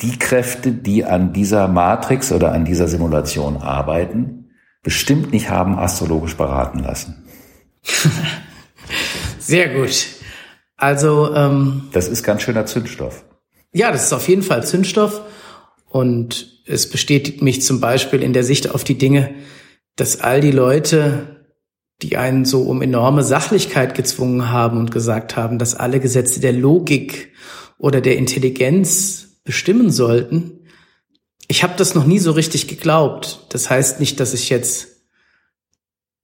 die 0.00 0.18
Kräfte, 0.18 0.72
die 0.72 1.04
an 1.04 1.32
dieser 1.32 1.68
Matrix 1.68 2.32
oder 2.32 2.52
an 2.52 2.64
dieser 2.64 2.88
Simulation 2.88 3.56
arbeiten, 3.56 4.50
bestimmt 4.82 5.32
nicht 5.32 5.50
haben 5.50 5.78
astrologisch 5.78 6.36
beraten 6.36 6.80
lassen. 6.80 7.24
Sehr 9.38 9.68
gut. 9.68 10.06
Also 10.76 11.34
ähm, 11.34 11.88
das 11.92 12.08
ist 12.08 12.22
ganz 12.24 12.42
schöner 12.42 12.66
Zündstoff. 12.66 13.24
Ja, 13.72 13.92
das 13.92 14.04
ist 14.04 14.12
auf 14.12 14.26
jeden 14.28 14.42
Fall 14.42 14.66
Zündstoff 14.66 15.20
und 15.90 16.59
es 16.66 16.88
bestätigt 16.88 17.42
mich 17.42 17.62
zum 17.62 17.80
Beispiel 17.80 18.22
in 18.22 18.32
der 18.32 18.44
Sicht 18.44 18.70
auf 18.70 18.84
die 18.84 18.98
Dinge, 18.98 19.34
dass 19.96 20.20
all 20.20 20.40
die 20.40 20.50
Leute, 20.50 21.46
die 22.02 22.16
einen 22.16 22.44
so 22.44 22.62
um 22.62 22.82
enorme 22.82 23.22
Sachlichkeit 23.22 23.94
gezwungen 23.94 24.50
haben 24.50 24.78
und 24.78 24.90
gesagt 24.90 25.36
haben, 25.36 25.58
dass 25.58 25.74
alle 25.74 26.00
Gesetze 26.00 26.40
der 26.40 26.52
Logik 26.52 27.32
oder 27.78 28.00
der 28.00 28.16
Intelligenz 28.16 29.40
bestimmen 29.44 29.90
sollten. 29.90 30.60
Ich 31.48 31.62
habe 31.62 31.74
das 31.76 31.94
noch 31.94 32.06
nie 32.06 32.18
so 32.18 32.32
richtig 32.32 32.68
geglaubt. 32.68 33.46
Das 33.50 33.68
heißt 33.68 34.00
nicht, 34.00 34.20
dass 34.20 34.34
ich 34.34 34.48
jetzt 34.50 34.88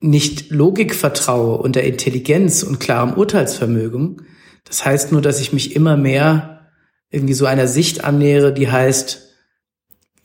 nicht 0.01 0.51
Logik 0.51 0.95
vertraue 0.95 1.59
und 1.59 1.75
der 1.77 1.85
Intelligenz 1.85 2.63
und 2.63 2.79
klarem 2.79 3.15
Urteilsvermögen. 3.15 4.23
Das 4.65 4.85
heißt 4.85 5.13
nur, 5.13 5.23
dass 5.23 5.41
ich 5.41 5.53
mich 5.53 5.75
immer 5.75 5.97
mehr 5.97 6.71
irgendwie 7.11 7.35
so 7.35 7.47
einer 7.47 7.67
Sicht 7.67 8.05
annähere, 8.05 8.53
die 8.53 8.71
heißt, 8.71 9.26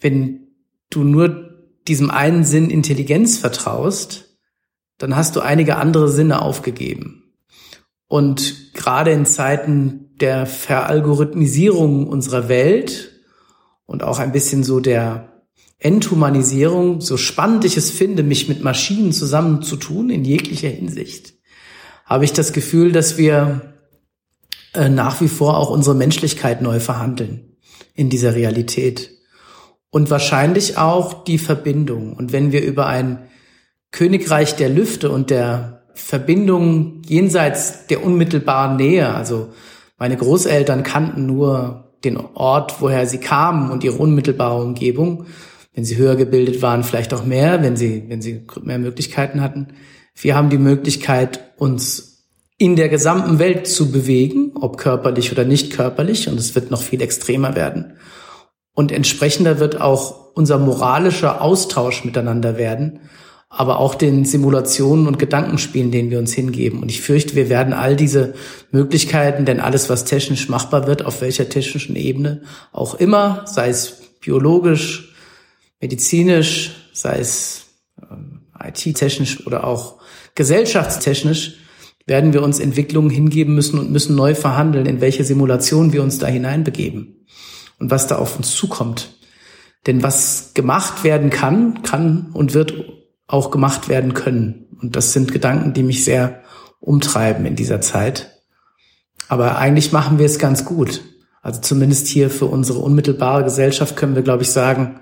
wenn 0.02 0.48
du 0.90 1.04
nur 1.04 1.52
diesem 1.88 2.12
einen 2.12 2.44
Sinn 2.44 2.70
Intelligenz 2.70 3.38
vertraust, 3.38 4.38
dann 4.98 5.16
hast 5.16 5.36
du 5.36 5.40
einige 5.40 5.78
andere 5.78 6.10
Sinne 6.10 6.42
aufgegeben. 6.42 7.24
Und 8.08 8.74
gerade 8.74 9.12
in 9.12 9.26
Zeiten 9.26 10.12
der 10.20 10.46
Veralgorithmisierung 10.46 12.08
unserer 12.08 12.50
Welt 12.50 13.12
und 13.86 14.04
auch 14.04 14.20
ein 14.20 14.32
bisschen 14.32 14.64
so 14.64 14.80
der 14.80 15.44
Enthumanisierung, 15.80 17.02
so 17.02 17.18
spannend 17.18 17.66
ich 17.66 17.78
es 17.78 17.90
finde, 17.90 18.22
mich 18.22 18.48
mit 18.48 18.62
Maschinen 18.62 19.14
zusammenzutun 19.14 20.12
in 20.12 20.24
jeglicher 20.24 20.70
Hinsicht, 20.70 21.34
habe 22.06 22.26
ich 22.26 22.34
das 22.34 22.54
Gefühl, 22.54 22.92
dass 22.92 23.18
wir 23.18 23.74
äh, 24.74 24.90
nach 24.90 25.22
wie 25.22 25.28
vor 25.28 25.58
auch 25.58 25.72
unsere 25.72 25.96
Menschlichkeit 25.96 26.62
neu 26.62 26.80
verhandeln 26.80 27.58
in 27.96 28.10
dieser 28.10 28.36
Realität. 28.36 29.12
Und 29.92 30.10
wahrscheinlich 30.10 30.78
auch 30.78 31.24
die 31.26 31.38
Verbindung. 31.38 32.14
Und 32.14 32.32
wenn 32.32 32.52
wir 32.52 32.64
über 32.64 32.88
ein 32.88 33.28
Königreich 33.92 34.56
der 34.56 34.70
Lüfte 34.70 35.12
und 35.12 35.30
der 35.30 35.84
Verbindung 35.94 37.02
jenseits 37.06 37.88
der 37.88 38.04
unmittelbaren 38.04 38.78
Nähe, 38.78 39.14
also 39.14 39.50
meine 39.98 40.16
Großeltern 40.16 40.84
kannten 40.84 41.26
nur 41.26 41.92
den 42.04 42.18
Ort, 42.18 42.82
woher 42.82 43.06
sie 43.06 43.20
kamen 43.20 43.70
und 43.70 43.84
ihre 43.84 43.98
unmittelbare 43.98 44.64
Umgebung. 44.64 45.26
Wenn 45.74 45.86
sie 45.86 45.98
höher 45.98 46.16
gebildet 46.16 46.62
waren, 46.62 46.84
vielleicht 46.84 47.14
auch 47.14 47.26
mehr, 47.26 47.62
wenn 47.62 47.76
sie, 47.76 48.06
wenn 48.08 48.22
sie 48.22 48.46
mehr 48.64 48.80
Möglichkeiten 48.80 49.42
hatten. 49.42 49.68
Wir 50.16 50.36
haben 50.36 50.50
die 50.50 50.58
Möglichkeit, 50.58 51.52
uns 51.58 52.26
in 52.58 52.76
der 52.76 52.90
gesamten 52.90 53.40
Welt 53.40 53.68
zu 53.68 53.92
bewegen, 53.92 54.52
ob 54.56 54.78
körperlich 54.78 55.32
oder 55.32 55.46
nicht 55.46 55.74
körperlich, 55.74 56.28
und 56.28 56.40
es 56.40 56.56
wird 56.56 56.72
noch 56.72 56.82
viel 56.82 57.02
extremer 57.02 57.56
werden. 57.56 57.94
Und 58.74 58.92
entsprechender 58.92 59.60
wird 59.60 59.80
auch 59.80 60.34
unser 60.34 60.58
moralischer 60.58 61.42
Austausch 61.42 62.06
miteinander 62.06 62.58
werden 62.58 63.02
aber 63.54 63.80
auch 63.80 63.96
den 63.96 64.24
Simulationen 64.24 65.08
und 65.08 65.20
Gedankenspielen, 65.20 65.92
denen 65.92 66.10
wir 66.10 66.20
uns 66.20 66.32
hingeben. 66.32 66.82
Und 66.82 66.90
ich 66.90 67.02
fürchte, 67.02 67.36
wir 67.36 67.50
werden 67.50 67.74
all 67.74 67.98
diese 67.98 68.34
Möglichkeiten, 68.72 69.44
denn 69.44 69.60
alles, 69.60 69.90
was 69.90 70.06
technisch 70.06 70.48
machbar 70.48 70.88
wird, 70.88 71.06
auf 71.06 71.20
welcher 71.20 71.50
technischen 71.50 71.98
Ebene 71.98 72.44
auch 72.72 72.96
immer, 72.96 73.44
sei 73.46 73.68
es 73.68 73.98
biologisch, 74.22 75.14
medizinisch, 75.82 76.72
sei 76.94 77.20
es 77.20 77.66
ähm, 78.10 78.44
IT-technisch 78.58 79.46
oder 79.46 79.66
auch 79.66 79.98
gesellschaftstechnisch, 80.34 81.58
werden 82.06 82.32
wir 82.32 82.44
uns 82.44 82.58
Entwicklungen 82.60 83.10
hingeben 83.10 83.54
müssen 83.54 83.78
und 83.80 83.92
müssen 83.92 84.16
neu 84.16 84.34
verhandeln, 84.34 84.86
in 84.86 85.02
welche 85.02 85.26
Simulation 85.26 85.92
wir 85.92 86.04
uns 86.04 86.20
da 86.20 86.28
hineinbegeben 86.28 87.21
und 87.82 87.92
was 87.92 88.08
da 88.08 88.18
auf 88.18 88.38
uns 88.38 88.56
zukommt. 88.56 89.18
Denn 89.88 90.04
was 90.04 90.52
gemacht 90.54 91.04
werden 91.04 91.32
kann, 91.32 91.82
kann 91.82 92.30
und 92.34 92.54
wird 92.54 92.74
auch 93.28 93.50
gemacht 93.50 93.90
werden 93.90 94.14
können. 94.14 94.68
Und 94.80 94.96
das 94.96 95.14
sind 95.14 95.32
Gedanken, 95.32 95.74
die 95.74 95.84
mich 95.84 96.06
sehr 96.06 96.44
umtreiben 96.80 97.46
in 97.46 97.56
dieser 97.56 97.82
Zeit. 97.82 98.44
Aber 99.28 99.58
eigentlich 99.58 99.92
machen 99.92 100.20
wir 100.20 100.26
es 100.26 100.38
ganz 100.38 100.64
gut. 100.66 101.02
Also 101.42 101.60
zumindest 101.62 102.08
hier 102.08 102.30
für 102.30 102.46
unsere 102.46 102.80
unmittelbare 102.80 103.44
Gesellschaft 103.44 103.96
können 103.96 104.16
wir, 104.16 104.22
glaube 104.22 104.44
ich, 104.44 104.52
sagen, 104.52 105.00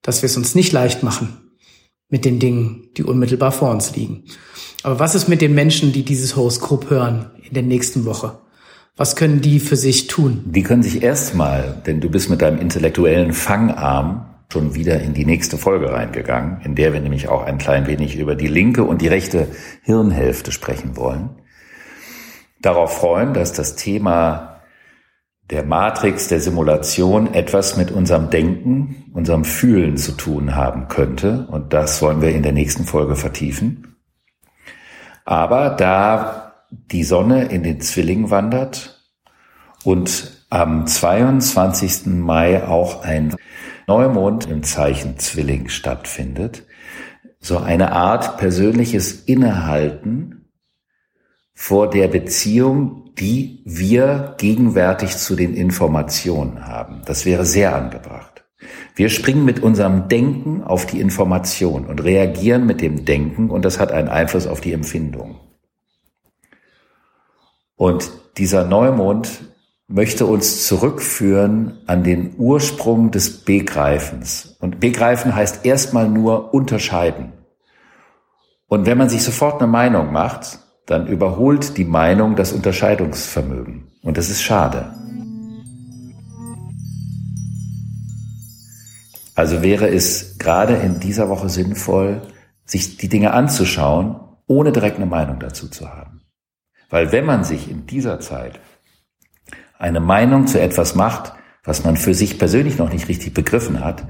dass 0.00 0.22
wir 0.22 0.26
es 0.26 0.36
uns 0.36 0.54
nicht 0.54 0.72
leicht 0.72 1.02
machen 1.02 1.50
mit 2.08 2.24
den 2.24 2.38
Dingen, 2.38 2.88
die 2.96 3.04
unmittelbar 3.04 3.52
vor 3.52 3.70
uns 3.70 3.94
liegen. 3.94 4.24
Aber 4.82 4.98
was 4.98 5.14
ist 5.14 5.28
mit 5.28 5.42
den 5.42 5.54
Menschen, 5.54 5.92
die 5.92 6.02
dieses 6.02 6.36
Horoskop 6.36 6.88
hören 6.88 7.30
in 7.42 7.52
der 7.52 7.62
nächsten 7.62 8.06
Woche? 8.06 8.38
Was 8.96 9.16
können 9.16 9.40
die 9.40 9.58
für 9.58 9.76
sich 9.76 10.06
tun? 10.06 10.42
Die 10.46 10.62
können 10.62 10.82
sich 10.82 11.02
erstmal, 11.02 11.80
denn 11.86 12.00
du 12.00 12.10
bist 12.10 12.28
mit 12.28 12.42
deinem 12.42 12.58
intellektuellen 12.58 13.32
Fangarm 13.32 14.26
schon 14.52 14.74
wieder 14.74 15.00
in 15.00 15.14
die 15.14 15.24
nächste 15.24 15.56
Folge 15.56 15.90
reingegangen, 15.90 16.60
in 16.62 16.74
der 16.74 16.92
wir 16.92 17.00
nämlich 17.00 17.28
auch 17.28 17.44
ein 17.44 17.56
klein 17.56 17.86
wenig 17.86 18.18
über 18.18 18.34
die 18.34 18.48
linke 18.48 18.84
und 18.84 19.00
die 19.00 19.08
rechte 19.08 19.48
Hirnhälfte 19.82 20.52
sprechen 20.52 20.96
wollen. 20.96 21.30
Darauf 22.60 22.98
freuen, 22.98 23.32
dass 23.32 23.54
das 23.54 23.76
Thema 23.76 24.60
der 25.50 25.64
Matrix, 25.64 26.28
der 26.28 26.40
Simulation 26.40 27.32
etwas 27.32 27.78
mit 27.78 27.90
unserem 27.90 28.30
Denken, 28.30 29.10
unserem 29.14 29.44
Fühlen 29.44 29.96
zu 29.96 30.12
tun 30.12 30.54
haben 30.54 30.88
könnte. 30.88 31.46
Und 31.50 31.72
das 31.72 32.00
wollen 32.02 32.20
wir 32.20 32.30
in 32.30 32.42
der 32.42 32.52
nächsten 32.52 32.84
Folge 32.84 33.16
vertiefen. 33.16 33.96
Aber 35.24 35.70
da 35.70 36.41
die 36.72 37.04
Sonne 37.04 37.44
in 37.44 37.62
den 37.62 37.80
Zwilling 37.80 38.30
wandert 38.30 39.02
und 39.84 40.46
am 40.48 40.86
22. 40.86 42.06
Mai 42.06 42.64
auch 42.64 43.02
ein 43.02 43.36
Neumond 43.86 44.48
im 44.48 44.62
Zeichen 44.62 45.18
Zwilling 45.18 45.68
stattfindet, 45.68 46.64
so 47.40 47.58
eine 47.58 47.92
Art 47.92 48.38
persönliches 48.38 49.12
Innehalten 49.24 50.50
vor 51.52 51.90
der 51.90 52.08
Beziehung, 52.08 53.10
die 53.18 53.62
wir 53.64 54.36
gegenwärtig 54.38 55.16
zu 55.16 55.36
den 55.36 55.54
Informationen 55.54 56.66
haben. 56.66 57.02
Das 57.04 57.26
wäre 57.26 57.44
sehr 57.44 57.76
angebracht. 57.76 58.44
Wir 58.94 59.08
springen 59.08 59.44
mit 59.44 59.62
unserem 59.62 60.08
Denken 60.08 60.62
auf 60.62 60.86
die 60.86 61.00
Information 61.00 61.86
und 61.86 62.02
reagieren 62.02 62.64
mit 62.66 62.80
dem 62.80 63.04
Denken 63.04 63.50
und 63.50 63.64
das 63.64 63.78
hat 63.78 63.92
einen 63.92 64.08
Einfluss 64.08 64.46
auf 64.46 64.60
die 64.60 64.72
Empfindung. 64.72 65.40
Und 67.82 68.12
dieser 68.38 68.64
Neumond 68.64 69.40
möchte 69.88 70.24
uns 70.24 70.68
zurückführen 70.68 71.80
an 71.88 72.04
den 72.04 72.36
Ursprung 72.38 73.10
des 73.10 73.38
Begreifens. 73.38 74.56
Und 74.60 74.78
Begreifen 74.78 75.34
heißt 75.34 75.66
erstmal 75.66 76.08
nur 76.08 76.54
unterscheiden. 76.54 77.32
Und 78.68 78.86
wenn 78.86 78.98
man 78.98 79.08
sich 79.08 79.24
sofort 79.24 79.60
eine 79.60 79.66
Meinung 79.68 80.12
macht, 80.12 80.60
dann 80.86 81.08
überholt 81.08 81.76
die 81.76 81.84
Meinung 81.84 82.36
das 82.36 82.52
Unterscheidungsvermögen. 82.52 83.88
Und 84.04 84.16
das 84.16 84.30
ist 84.30 84.42
schade. 84.42 84.94
Also 89.34 89.60
wäre 89.60 89.88
es 89.88 90.38
gerade 90.38 90.76
in 90.76 91.00
dieser 91.00 91.28
Woche 91.28 91.48
sinnvoll, 91.48 92.22
sich 92.64 92.96
die 92.96 93.08
Dinge 93.08 93.32
anzuschauen, 93.32 94.20
ohne 94.46 94.70
direkt 94.70 94.98
eine 94.98 95.06
Meinung 95.06 95.40
dazu 95.40 95.66
zu 95.66 95.88
haben. 95.88 96.21
Weil 96.92 97.10
wenn 97.10 97.24
man 97.24 97.42
sich 97.42 97.70
in 97.70 97.86
dieser 97.86 98.20
Zeit 98.20 98.60
eine 99.78 99.98
Meinung 99.98 100.46
zu 100.46 100.60
etwas 100.60 100.94
macht, 100.94 101.32
was 101.64 101.84
man 101.84 101.96
für 101.96 102.12
sich 102.12 102.38
persönlich 102.38 102.76
noch 102.76 102.92
nicht 102.92 103.08
richtig 103.08 103.32
begriffen 103.32 103.82
hat, 103.82 104.06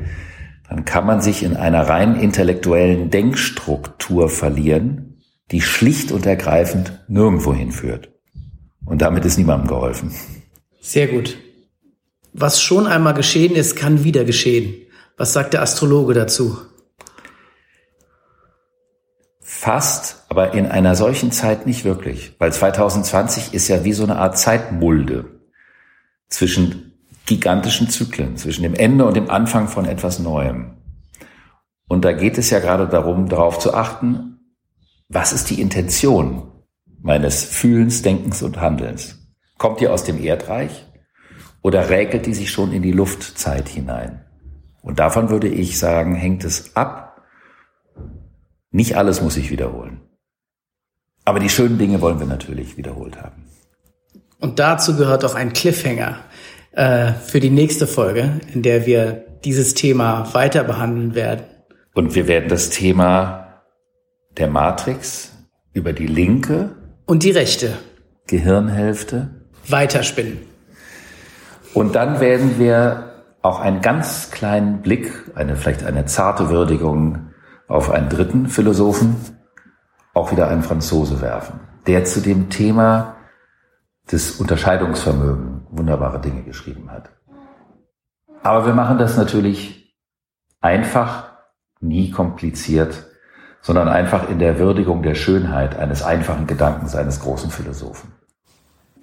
dann 0.68 0.84
kann 0.84 1.06
man 1.06 1.20
sich 1.20 1.44
in 1.44 1.56
einer 1.56 1.88
rein 1.88 2.16
intellektuellen 2.16 3.08
Denkstruktur 3.08 4.28
verlieren, 4.28 5.22
die 5.52 5.60
schlicht 5.60 6.10
und 6.10 6.26
ergreifend 6.26 7.04
nirgendwo 7.06 7.54
hinführt. 7.54 8.10
Und 8.84 9.00
damit 9.00 9.24
ist 9.24 9.38
niemandem 9.38 9.68
geholfen. 9.68 10.12
Sehr 10.80 11.06
gut. 11.06 11.38
Was 12.32 12.60
schon 12.60 12.88
einmal 12.88 13.14
geschehen 13.14 13.54
ist, 13.54 13.76
kann 13.76 14.02
wieder 14.02 14.24
geschehen. 14.24 14.74
Was 15.16 15.32
sagt 15.32 15.52
der 15.52 15.62
Astrologe 15.62 16.14
dazu? 16.14 16.58
Fast, 19.54 20.24
aber 20.28 20.54
in 20.54 20.66
einer 20.66 20.96
solchen 20.96 21.30
Zeit 21.30 21.66
nicht 21.66 21.84
wirklich, 21.84 22.34
weil 22.40 22.52
2020 22.52 23.54
ist 23.54 23.68
ja 23.68 23.84
wie 23.84 23.92
so 23.92 24.02
eine 24.02 24.16
Art 24.16 24.36
Zeitmulde 24.36 25.40
zwischen 26.28 26.94
gigantischen 27.26 27.88
Zyklen, 27.88 28.36
zwischen 28.36 28.64
dem 28.64 28.74
Ende 28.74 29.04
und 29.04 29.14
dem 29.14 29.30
Anfang 29.30 29.68
von 29.68 29.84
etwas 29.84 30.18
Neuem. 30.18 30.78
Und 31.86 32.04
da 32.04 32.10
geht 32.10 32.38
es 32.38 32.50
ja 32.50 32.58
gerade 32.58 32.88
darum, 32.88 33.28
darauf 33.28 33.60
zu 33.60 33.72
achten, 33.72 34.40
was 35.08 35.32
ist 35.32 35.48
die 35.50 35.60
Intention 35.60 36.50
meines 37.00 37.44
Fühlens, 37.44 38.02
Denkens 38.02 38.42
und 38.42 38.60
Handelns? 38.60 39.20
Kommt 39.58 39.80
die 39.80 39.86
aus 39.86 40.02
dem 40.02 40.20
Erdreich 40.20 40.86
oder 41.60 41.88
räkelt 41.88 42.26
die 42.26 42.34
sich 42.34 42.50
schon 42.50 42.72
in 42.72 42.82
die 42.82 42.92
Luftzeit 42.92 43.68
hinein? 43.68 44.24
Und 44.80 44.98
davon 44.98 45.30
würde 45.30 45.48
ich 45.48 45.78
sagen, 45.78 46.16
hängt 46.16 46.42
es 46.42 46.74
ab. 46.74 47.11
Nicht 48.72 48.96
alles 48.96 49.20
muss 49.20 49.34
sich 49.34 49.50
wiederholen. 49.50 50.00
Aber 51.24 51.38
die 51.38 51.50
schönen 51.50 51.78
Dinge 51.78 52.00
wollen 52.00 52.18
wir 52.18 52.26
natürlich 52.26 52.76
wiederholt 52.76 53.22
haben. 53.22 53.44
Und 54.40 54.58
dazu 54.58 54.96
gehört 54.96 55.24
auch 55.24 55.34
ein 55.36 55.52
Cliffhanger 55.52 56.18
äh, 56.72 57.12
für 57.12 57.38
die 57.38 57.50
nächste 57.50 57.86
Folge, 57.86 58.40
in 58.52 58.62
der 58.62 58.86
wir 58.86 59.24
dieses 59.44 59.74
Thema 59.74 60.34
weiter 60.34 60.64
behandeln 60.64 61.14
werden. 61.14 61.44
Und 61.94 62.14
wir 62.14 62.26
werden 62.26 62.48
das 62.48 62.70
Thema 62.70 63.62
der 64.36 64.48
Matrix 64.48 65.30
über 65.74 65.92
die 65.92 66.06
linke 66.06 66.74
und 67.06 67.22
die 67.22 67.30
rechte 67.30 67.74
Gehirnhälfte 68.26 69.30
weiterspinnen. 69.68 70.38
Und 71.74 71.94
dann 71.94 72.20
werden 72.20 72.58
wir 72.58 73.12
auch 73.42 73.60
einen 73.60 73.80
ganz 73.80 74.30
kleinen 74.30 74.82
Blick, 74.82 75.12
eine 75.34 75.56
vielleicht 75.56 75.84
eine 75.84 76.06
zarte 76.06 76.48
Würdigung 76.48 77.31
auf 77.72 77.90
einen 77.90 78.10
dritten 78.10 78.48
Philosophen, 78.48 79.16
auch 80.12 80.30
wieder 80.30 80.48
einen 80.48 80.62
Franzose 80.62 81.22
werfen, 81.22 81.60
der 81.86 82.04
zu 82.04 82.20
dem 82.20 82.50
Thema 82.50 83.16
das 84.08 84.32
Unterscheidungsvermögen 84.32 85.66
wunderbare 85.70 86.20
Dinge 86.20 86.42
geschrieben 86.42 86.90
hat. 86.90 87.10
Aber 88.42 88.66
wir 88.66 88.74
machen 88.74 88.98
das 88.98 89.16
natürlich 89.16 89.96
einfach, 90.60 91.32
nie 91.80 92.10
kompliziert, 92.10 93.06
sondern 93.62 93.88
einfach 93.88 94.28
in 94.28 94.38
der 94.38 94.58
Würdigung 94.58 95.02
der 95.02 95.14
Schönheit 95.14 95.76
eines 95.76 96.02
einfachen 96.02 96.46
Gedankens 96.46 96.94
eines 96.94 97.20
großen 97.20 97.50
Philosophen. 97.50 98.12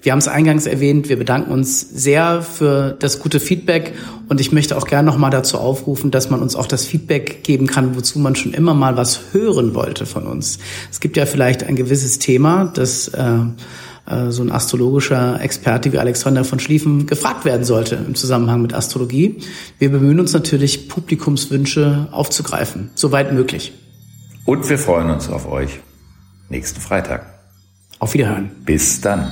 Wir 0.01 0.13
haben 0.13 0.19
es 0.19 0.27
eingangs 0.27 0.65
erwähnt, 0.65 1.09
wir 1.09 1.17
bedanken 1.17 1.51
uns 1.51 1.81
sehr 1.81 2.41
für 2.41 2.95
das 2.99 3.19
gute 3.19 3.39
Feedback 3.39 3.93
und 4.29 4.39
ich 4.39 4.51
möchte 4.51 4.77
auch 4.77 4.87
gerne 4.87 5.09
nochmal 5.09 5.31
dazu 5.31 5.57
aufrufen, 5.57 6.09
dass 6.09 6.29
man 6.29 6.41
uns 6.41 6.55
auch 6.55 6.67
das 6.67 6.85
Feedback 6.85 7.43
geben 7.43 7.67
kann, 7.67 7.95
wozu 7.95 8.19
man 8.19 8.35
schon 8.35 8.53
immer 8.53 8.73
mal 8.73 8.95
was 8.95 9.19
hören 9.33 9.75
wollte 9.75 10.05
von 10.05 10.25
uns. 10.25 10.59
Es 10.89 11.01
gibt 11.01 11.17
ja 11.17 11.25
vielleicht 11.25 11.63
ein 11.63 11.75
gewisses 11.75 12.17
Thema, 12.19 12.71
das 12.73 13.09
äh, 13.09 13.39
äh, 14.09 14.31
so 14.31 14.41
ein 14.41 14.51
astrologischer 14.51 15.41
Experte 15.41 15.91
wie 15.93 15.99
Alexander 15.99 16.43
von 16.43 16.59
Schlieffen 16.59 17.05
gefragt 17.05 17.45
werden 17.45 17.63
sollte 17.63 17.95
im 17.95 18.15
Zusammenhang 18.15 18.61
mit 18.61 18.73
Astrologie. 18.73 19.37
Wir 19.77 19.89
bemühen 19.89 20.19
uns 20.19 20.33
natürlich, 20.33 20.89
Publikumswünsche 20.89 22.07
aufzugreifen, 22.11 22.89
soweit 22.95 23.33
möglich. 23.33 23.73
Und 24.45 24.67
wir 24.69 24.79
freuen 24.79 25.09
uns 25.11 25.29
auf 25.29 25.47
euch 25.47 25.79
nächsten 26.49 26.81
Freitag. 26.81 27.25
Auf 27.99 28.13
Wiederhören. 28.13 28.51
Bis 28.65 29.01
dann. 29.01 29.31